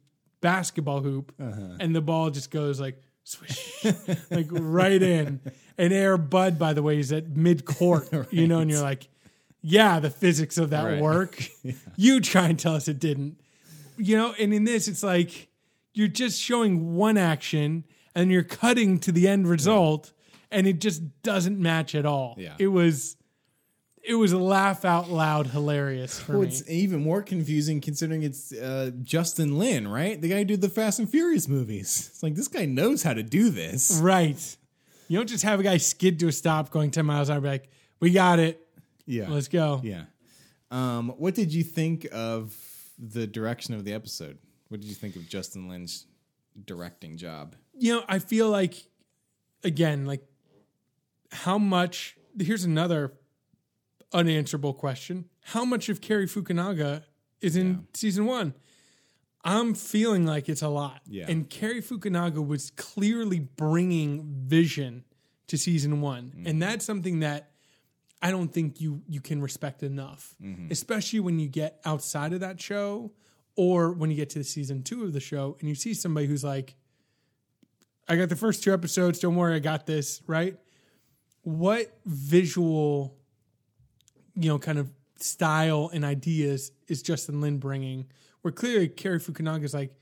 [0.42, 1.78] basketball hoop, uh-huh.
[1.80, 3.84] and the ball just goes like swish,
[4.32, 5.42] like right in.
[5.80, 9.08] And Air Bud, by the way, is at mid court, you know, and you're like,
[9.62, 11.02] yeah, the physics of that Right.
[11.02, 11.44] work.
[11.96, 13.40] You try and tell us it didn't.
[13.98, 15.50] You know, and in this, it's like
[15.94, 17.84] you're just showing one action
[18.16, 20.14] and you're cutting to the end result,
[20.52, 22.36] and it just doesn't match at all.
[22.38, 22.56] Yeah.
[22.60, 23.16] It was
[24.04, 26.48] it was laugh out loud hilarious for Well, me.
[26.48, 30.22] it's even more confusing considering it's uh, Justin Lin, right?
[30.22, 32.08] The guy who did the Fast and Furious movies.
[32.12, 34.00] It's like this guy knows how to do this.
[34.02, 34.58] Right.
[35.10, 37.42] You don't just have a guy skid to a stop going 10 miles an hour,
[37.42, 37.70] be like,
[38.00, 38.66] we got it.
[39.06, 39.28] Yeah.
[39.30, 39.82] Let's go.
[39.84, 40.04] Yeah.
[40.72, 42.56] Um, what did you think of
[42.98, 44.38] the direction of the episode?
[44.70, 46.06] What did you think of Justin Lin's
[46.66, 47.56] directing job?
[47.74, 48.76] You know, I feel like,
[49.64, 50.24] again, like
[51.32, 53.14] how much, here's another
[54.14, 55.26] unanswerable question.
[55.46, 57.04] How much of Cary Fukunaga
[57.42, 58.54] is in season one?
[59.44, 61.02] I'm feeling like it's a lot.
[61.06, 61.26] Yeah.
[61.30, 65.06] And Cary Fukunaga was clearly bringing vision
[65.48, 66.48] to season one, mm-hmm.
[66.48, 67.52] and that's something that
[68.22, 70.72] I don't think you you can respect enough, mm-hmm.
[70.72, 73.12] especially when you get outside of that show
[73.56, 76.28] or when you get to the season two of the show and you see somebody
[76.28, 76.76] who's like,
[78.08, 79.20] I got the first two episodes.
[79.20, 80.22] Don't worry, I got this.
[80.26, 80.58] Right?
[81.44, 83.16] What visual,
[84.36, 88.08] you know, kind of style and ideas is Justin Lin bringing?
[88.42, 89.94] Where clearly Cary Fukunaga is like,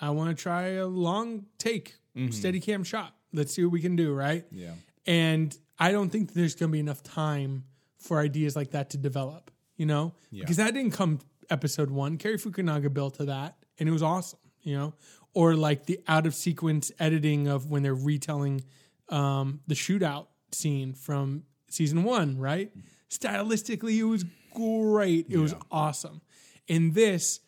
[0.00, 2.30] I want to try a long take, mm-hmm.
[2.30, 3.14] steady cam shot.
[3.32, 4.12] Let's see what we can do.
[4.12, 4.44] Right?
[4.50, 4.72] Yeah.
[5.06, 7.64] And I don't think there's going to be enough time
[7.98, 10.12] for ideas like that to develop, you know?
[10.42, 12.18] Because that didn't come episode one.
[12.18, 14.94] Cary Fukunaga built to that, and it was awesome, you know?
[15.32, 18.62] Or like the out of sequence editing of when they're retelling
[19.08, 22.72] um, the shootout scene from season one, right?
[23.08, 24.24] Stylistically, it was
[24.54, 25.26] great.
[25.30, 26.20] It was awesome.
[26.68, 27.40] In this,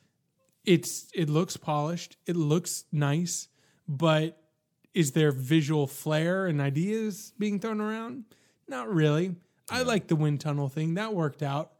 [0.64, 3.48] it's it looks polished, it looks nice,
[3.88, 4.41] but
[4.94, 8.24] is there visual flair and ideas being thrown around?
[8.68, 9.36] Not really.
[9.70, 10.94] I like the wind tunnel thing.
[10.94, 11.72] That worked out.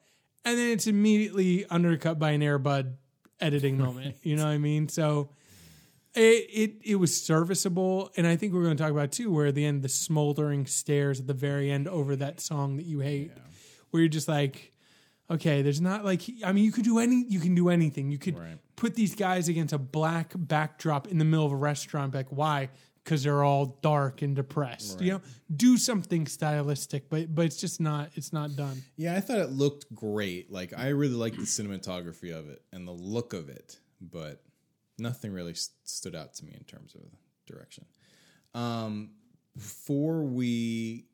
[0.44, 2.94] And then it's immediately undercut by an Airbud
[3.40, 4.16] editing moment.
[4.22, 4.88] You know what I mean?
[4.88, 5.30] So
[6.14, 6.20] it,
[6.52, 8.10] it it was serviceable.
[8.16, 10.66] And I think we're going to talk about too, where at the end the smoldering
[10.66, 13.32] stares at the very end over that song that you hate.
[13.90, 14.72] Where you're just like,
[15.30, 18.10] okay, there's not like I mean, you could do any you can do anything.
[18.10, 18.58] You could Right.
[18.76, 22.14] put these guys against a black backdrop in the middle of a restaurant.
[22.14, 22.70] Like, why?
[23.04, 25.00] Because they're all dark and depressed.
[25.00, 25.20] You know,
[25.54, 28.10] do something stylistic, but but it's just not.
[28.14, 28.82] It's not done.
[28.96, 30.52] Yeah, I thought it looked great.
[30.52, 34.42] Like I really liked the cinematography of it and the look of it, but
[34.98, 37.02] nothing really st- stood out to me in terms of
[37.46, 37.84] direction.
[38.54, 39.10] Um,
[39.56, 41.06] before we,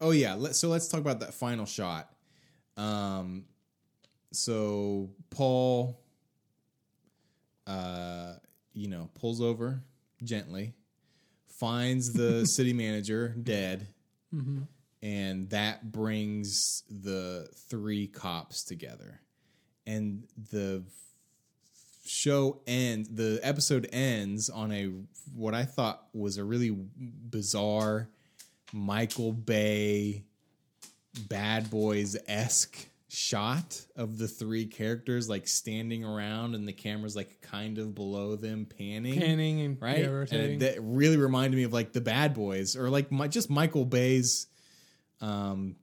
[0.00, 2.10] oh yeah, let, so let's talk about that final shot.
[2.76, 3.44] Um,
[4.32, 6.00] so Paul,
[7.66, 8.34] uh,
[8.72, 9.82] you know, pulls over
[10.22, 10.74] gently,
[11.58, 13.86] finds the city manager dead
[14.34, 14.62] mm-hmm.
[15.02, 19.20] and that brings the three cops together.
[19.86, 20.82] And the
[22.06, 24.90] show ends the episode ends on a
[25.34, 28.08] what i thought was a really bizarre
[28.72, 30.22] michael bay
[31.28, 37.40] bad boys esque shot of the three characters like standing around and the camera's like
[37.42, 39.98] kind of below them panning Panning and right?
[40.00, 43.28] yeah, and it, that really reminded me of like the Bad Boys or like my,
[43.28, 44.46] just Michael Bay's
[45.20, 45.76] um,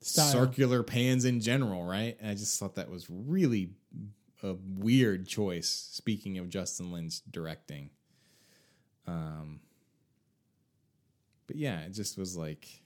[0.00, 0.30] Style.
[0.32, 2.16] circular pans in general, right?
[2.20, 3.70] And I just thought that was really
[4.42, 5.68] a weird choice.
[5.68, 7.90] Speaking of Justin Lin's directing,
[9.06, 9.60] um,
[11.46, 12.81] but yeah, it just was like.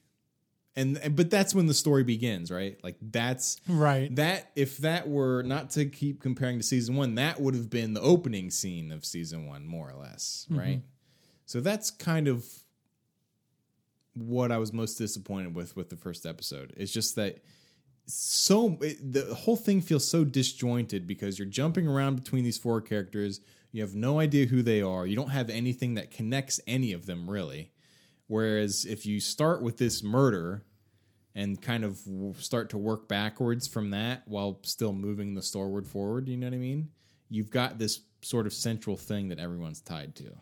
[0.76, 2.78] And, and but that's when the story begins, right?
[2.84, 4.14] Like that's right.
[4.16, 7.94] that if that were not to keep comparing to season one, that would have been
[7.94, 10.60] the opening scene of season one, more or less, mm-hmm.
[10.60, 10.82] right?
[11.46, 12.44] So that's kind of
[14.14, 16.74] what I was most disappointed with with the first episode.
[16.76, 17.42] It's just that
[18.06, 22.80] so it, the whole thing feels so disjointed because you're jumping around between these four
[22.80, 23.40] characters.
[23.72, 25.06] You have no idea who they are.
[25.06, 27.72] You don't have anything that connects any of them really.
[28.28, 30.64] Whereas if you start with this murder
[31.34, 32.00] and kind of
[32.38, 36.54] start to work backwards from that while still moving the storeward forward, you know what
[36.54, 36.88] I mean?
[37.28, 40.32] You've got this sort of central thing that everyone's tied to.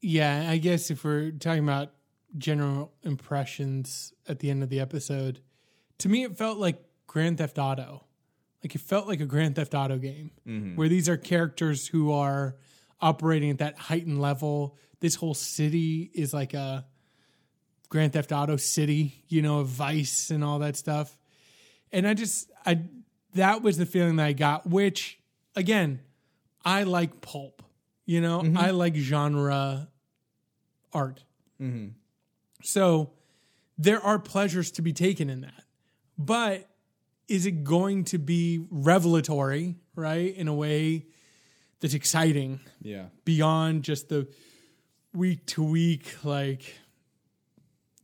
[0.00, 1.92] Yeah, I guess if we're talking about
[2.36, 5.40] general impressions at the end of the episode,
[5.98, 8.04] to me it felt like Grand Theft Auto.
[8.62, 10.76] Like it felt like a Grand Theft Auto game mm-hmm.
[10.76, 12.56] where these are characters who are
[13.00, 14.76] operating at that heightened level.
[15.00, 16.86] This whole city is like a
[17.88, 21.16] Grand Theft Auto city, you know, of vice and all that stuff.
[21.92, 22.80] And I just I
[23.34, 25.18] that was the feeling that I got, which
[25.56, 26.00] again,
[26.64, 27.62] I like pulp.
[28.04, 28.56] You know, mm-hmm.
[28.56, 29.88] I like genre
[30.94, 31.22] art.
[31.60, 31.88] Mm-hmm.
[32.62, 33.10] So
[33.76, 35.64] there are pleasures to be taken in that.
[36.16, 36.66] But
[37.28, 40.34] is it going to be revelatory, right?
[40.34, 41.06] In a way
[41.80, 43.06] that's exciting Yeah.
[43.24, 44.26] beyond just the
[45.12, 46.74] week to week, like,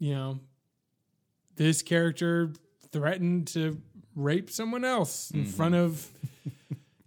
[0.05, 0.39] you know,
[1.57, 2.53] this character
[2.93, 3.81] threatened to
[4.15, 6.07] rape someone else in front of,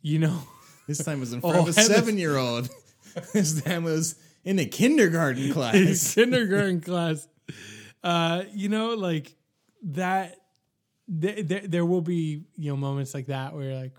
[0.02, 0.40] you know,
[0.88, 2.70] This time was in front of a seven year old.
[3.34, 6.16] this time was in a kindergarten class.
[6.16, 7.28] kindergarten class.
[8.04, 9.36] Uh, you know, like
[9.84, 10.38] that.
[11.22, 13.94] Th- th- there will be you know moments like that where you're like,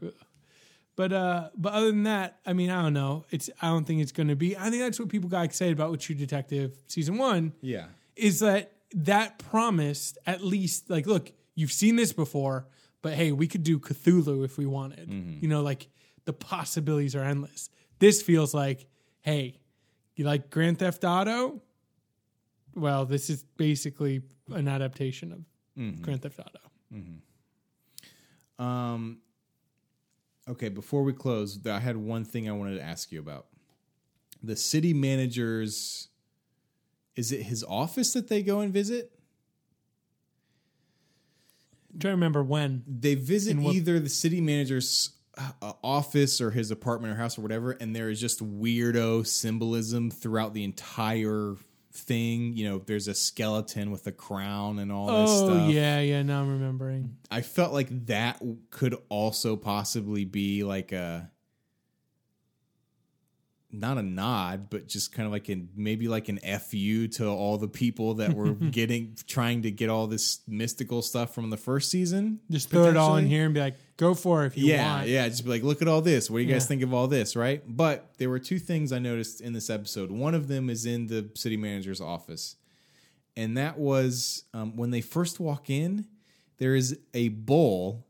[0.97, 3.25] but uh, but other than that, I mean, I don't know.
[3.31, 4.57] It's I don't think it's going to be.
[4.57, 7.87] I think that's what people got excited about with True Detective season one yeah.
[8.17, 12.67] is that that promised at least like look you've seen this before
[13.03, 15.11] but hey we could do cthulhu if we wanted
[15.43, 15.89] you know like
[16.25, 17.69] the possibilities are endless
[17.99, 18.87] this feels like
[19.21, 19.59] hey
[20.17, 21.61] you like grand theft auto
[22.75, 24.23] well, this is basically
[24.53, 25.41] an adaptation of
[25.79, 26.03] Mm-hmm.
[26.03, 26.59] Grand Theft Auto.
[28.59, 29.19] Um,
[30.49, 33.47] okay, before we close, I had one thing I wanted to ask you about.
[34.43, 36.08] The city manager's.
[37.19, 39.11] Is it his office that they go and visit?
[41.93, 42.85] I'm trying to remember when.
[42.87, 47.43] They visit what- either the city manager's uh, office or his apartment or house or
[47.43, 51.57] whatever, and there is just weirdo symbolism throughout the entire
[51.93, 52.57] thing.
[52.57, 55.71] You know, there's a skeleton with a crown and all this Oh stuff.
[55.71, 56.23] yeah, yeah.
[56.23, 57.17] Now I'm remembering.
[57.33, 58.41] I felt like that
[58.71, 61.31] could also possibly be like a
[63.71, 67.59] not a nod, but just kind of like an maybe like an fu to all
[67.59, 71.91] the people that were getting trying to get all this mystical stuff from the first
[71.91, 72.41] season.
[72.51, 74.95] Just throw it all in here and be like, go for it if you Yeah,
[74.97, 75.09] want.
[75.09, 75.23] yeah.
[75.25, 75.29] Yeah.
[75.29, 76.31] Just be like, look at all this.
[76.31, 77.37] What do you guys think of all this?
[77.37, 77.63] Right.
[77.67, 80.11] But there were two things I noticed in this episode.
[80.11, 82.57] One of them is in the city manager's office,
[83.37, 86.07] and that was um, when they first walk in.
[86.57, 88.05] There is a bowl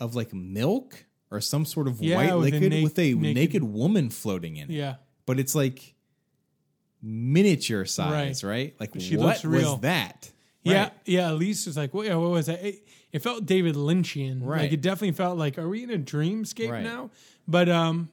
[0.00, 3.14] of like milk or some sort of Yeah, white with a liquid na- with a
[3.14, 4.74] naked- naked, woman floating in it.
[4.74, 4.94] Yeah.
[5.26, 5.94] But it's like
[7.00, 8.74] miniature size, right?
[8.78, 10.30] Like She what was that?
[10.64, 10.92] Yeah, Right.
[11.06, 11.30] yeah.
[11.32, 12.06] Elise was like, "What?
[12.06, 14.40] yeah, what was that?" It, it felt David Lynchian.
[14.42, 14.62] Right.
[14.62, 16.84] Like it definitely felt like, "Are we in a dreamscape Right.
[16.84, 17.10] now?"
[17.48, 18.10] But um,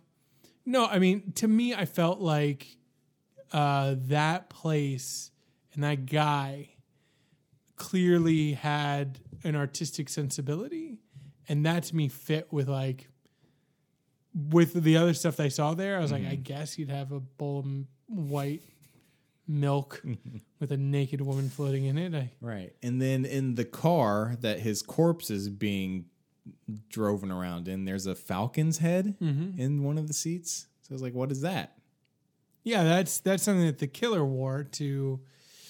[0.65, 0.85] no.
[0.87, 2.75] I mean, to me, I felt like
[3.53, 5.29] uh, that place
[5.73, 6.69] and that guy
[7.75, 10.97] clearly had an artistic sensibility,
[11.47, 13.07] and that to me fit with like
[14.33, 15.97] with the other stuff I saw there.
[15.97, 17.65] I was like, I guess you'd have a bowl of
[18.07, 18.61] white
[19.47, 20.01] milk
[20.59, 22.13] with a naked woman floating in it.
[22.13, 22.73] I, Right.
[22.83, 26.05] And then in the car that his corpse is being
[26.89, 29.59] driven around in, there's a falcon's head Mm-hmm.
[29.59, 30.67] in one of the seats.
[30.81, 31.75] So I was like, what is that?
[32.63, 35.19] yeah, that's that's something that the killer wore to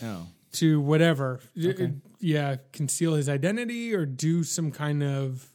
[0.03, 0.25] Oh.
[0.53, 1.39] to whatever.
[1.57, 1.93] Okay.
[2.19, 5.47] Yeah, conceal his identity or do some kind of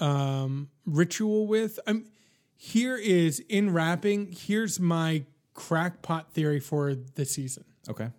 [0.00, 1.78] um, ritual with.
[1.86, 2.06] Um,
[2.56, 4.32] here is in wrapping.
[4.32, 5.24] Here's my
[5.54, 7.64] crackpot theory for the season.
[7.88, 8.10] Okay.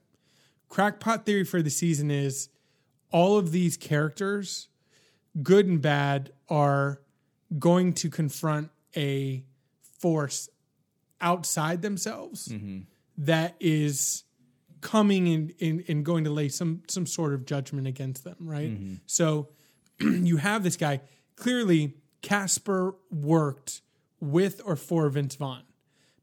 [0.70, 2.50] crackpot theory for the season is
[3.12, 4.70] all of these characters,
[5.44, 7.02] good and bad, are
[7.60, 9.44] going to confront a
[10.00, 10.50] force
[11.20, 12.52] outside themselves
[13.18, 14.24] that is
[14.82, 18.72] coming and, and, and going to lay some some sort of judgment against them, right?
[19.06, 19.50] So
[20.00, 21.02] you have this guy.
[21.36, 23.82] Clearly, Caspere worked
[24.20, 25.64] with or for Vince Vaughn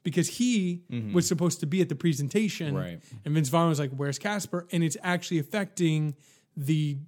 [0.04, 0.82] because he
[1.12, 3.00] was supposed to be at the presentation, Right.
[3.24, 6.14] And Vince Vaughn was like, "Where's Caspere?" And it's actually affecting
[6.56, 6.98] the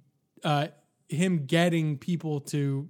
[0.43, 0.67] uh,
[1.07, 2.89] him getting people to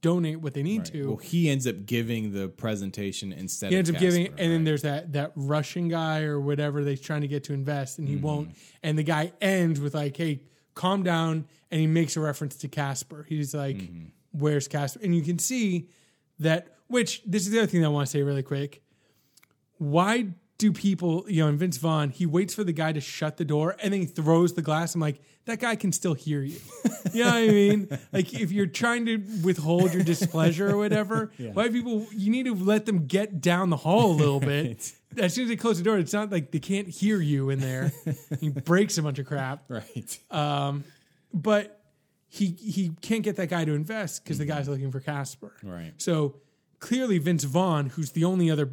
[0.00, 1.08] donate what they need to.
[1.08, 4.52] Well, he ends up giving the presentation instead he of ends up giving, Caspere, and
[4.52, 8.08] then there's that that Russian guy or whatever they're trying to get to invest, and
[8.08, 8.24] he Mm-hmm.
[8.24, 8.56] won't.
[8.82, 10.42] And the guy ends with like, "Hey,
[10.74, 13.24] calm down," and he makes a reference to Caspere.
[13.28, 14.04] He's like, Mm-hmm.
[14.32, 15.88] "Where's Caspere?" And you can see
[16.38, 16.74] that.
[16.88, 18.82] Which this is the other thing I want to say really quick.
[19.76, 23.36] Why do people, you know, in Vince Vaughn, he waits for the guy to shut
[23.36, 24.94] the door and then he throws the glass.
[24.94, 26.58] I'm like, that guy can still hear you.
[27.12, 27.98] you know what I mean?
[28.12, 32.54] Like if you're trying to withhold your displeasure or whatever, why people you need to
[32.54, 34.92] let them get down the hall a little bit.
[35.16, 37.60] As soon as they close the door, it's not like they can't hear you in
[37.60, 37.92] there.
[38.40, 39.64] he breaks a bunch of crap.
[39.68, 40.18] right.
[40.30, 40.84] Um,
[41.32, 41.77] but
[42.28, 45.52] he he can't get that guy to invest because the guy's looking for Caspere.
[45.62, 45.92] Right.
[45.96, 46.36] So
[46.78, 48.70] clearly Vince Vaughn, who's the only other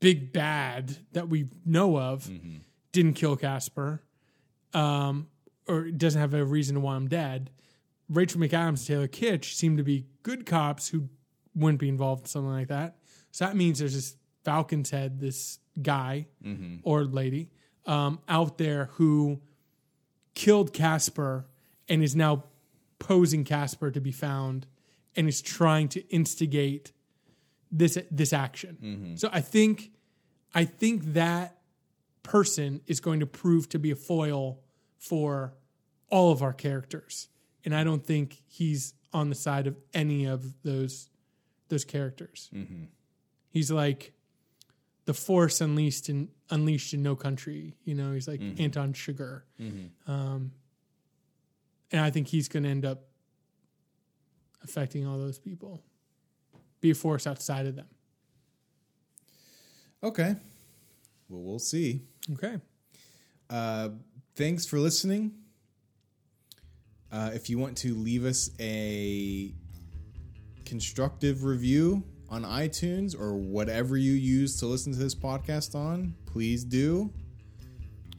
[0.00, 2.30] big bad that we know of,
[2.92, 4.00] didn't kill Caspere,
[4.74, 5.28] um,
[5.66, 7.50] or doesn't have a reason why I'm dead.
[8.08, 11.08] Rachel McAdams and Taylor Kitsch seem to be good cops who
[11.54, 12.96] wouldn't be involved in something like that.
[13.30, 16.26] So that means there's this Falcon's head, this guy
[16.82, 17.48] or lady
[17.86, 19.40] um, out there who
[20.34, 21.44] killed Caspere
[21.88, 22.44] and is now
[23.02, 24.66] posing Caspere to be found
[25.16, 26.92] and is trying to instigate
[27.70, 28.78] this this action.
[28.80, 29.16] Mm-hmm.
[29.16, 29.90] So I think
[30.54, 31.58] I think that
[32.22, 34.60] person is going to prove to be a foil
[34.98, 35.54] for
[36.10, 37.28] all of our characters.
[37.64, 41.10] And I don't think he's on the side of any of those
[41.68, 42.50] those characters.
[42.54, 42.84] Mm-hmm.
[43.50, 44.12] He's like
[45.06, 47.74] the force unleashed in unleashed in no country.
[47.84, 48.62] You know, he's like mm-hmm.
[48.62, 49.42] Anton Chigurh.
[50.06, 50.52] Um,
[51.92, 53.04] and I think he's going to end up
[54.64, 55.82] affecting all those people.
[56.80, 57.86] Be a force outside of them.
[60.02, 60.34] Okay.
[61.28, 62.02] Well, we'll see.
[62.32, 62.56] Okay.
[63.48, 63.90] Uh,
[64.34, 65.32] thanks for listening.
[67.10, 69.52] Uh, if you want to leave us a
[70.64, 76.64] constructive review on iTunes or whatever you use to listen to this podcast on, please
[76.64, 77.12] do.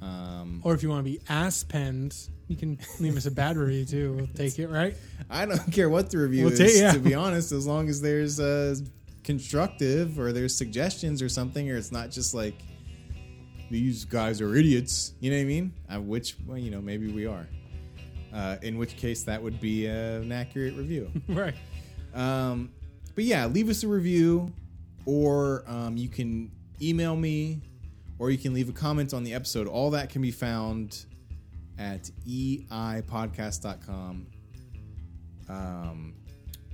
[0.01, 3.58] Um, Or if you want to be ass pens, you can leave us a bad
[3.58, 4.14] review too.
[4.14, 4.96] We'll take it, right?
[5.30, 6.91] I don't care what the review We'll is, take- yeah.
[6.91, 8.76] to be honest, as long as there's uh,
[9.24, 12.56] constructive or there's suggestions or something, or it's not just like
[13.72, 15.14] these guys are idiots.
[15.20, 15.74] You know what I mean?
[15.94, 17.48] Uh, which, well, you know, maybe we are.
[18.34, 21.10] Uh, in which case, that would be uh, an accurate review.
[21.30, 21.56] right.
[22.14, 22.72] Um,
[23.16, 24.52] but yeah, leave us a review,
[25.06, 27.62] or um, you can email me,
[28.20, 29.68] or you can leave a comment on the episode.
[29.68, 31.06] All that can be found
[31.78, 34.28] at eipodcast.com
[35.49, 36.13] um,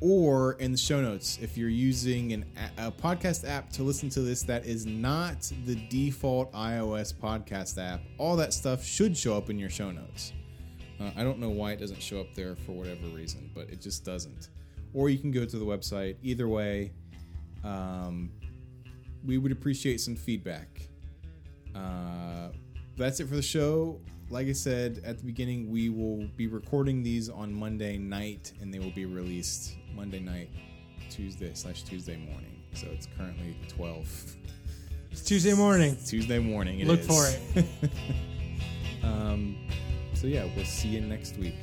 [0.01, 1.39] or in the show notes.
[1.41, 2.45] If you're using an,
[2.77, 7.77] a a podcast app to listen to this that is not the default iOS podcast
[7.77, 10.33] app, all that stuff should show up in your show notes.
[10.99, 13.81] Uh, I don't know why it doesn't show up there for whatever reason, but it
[13.81, 14.49] just doesn't.
[14.93, 16.17] Or you can go to the website.
[16.23, 16.91] Either way,
[17.63, 18.31] um,
[19.25, 20.89] we would appreciate some feedback.
[21.75, 22.49] Uh,
[22.97, 24.01] that's it for the show.
[24.31, 28.71] Like I said at the beginning, we will be recording these on Monday night, and
[28.71, 30.49] they will be released Monday night,
[31.09, 32.61] Tuesday slash Tuesday morning.
[32.73, 34.07] So it's currently twelve.
[35.11, 35.97] It's Tuesday morning.
[36.05, 36.79] Tuesday morning.
[36.79, 37.07] it Look is.
[37.07, 37.25] for
[37.55, 37.65] it.
[39.03, 39.57] um,
[40.13, 41.55] so yeah, we'll see you next week.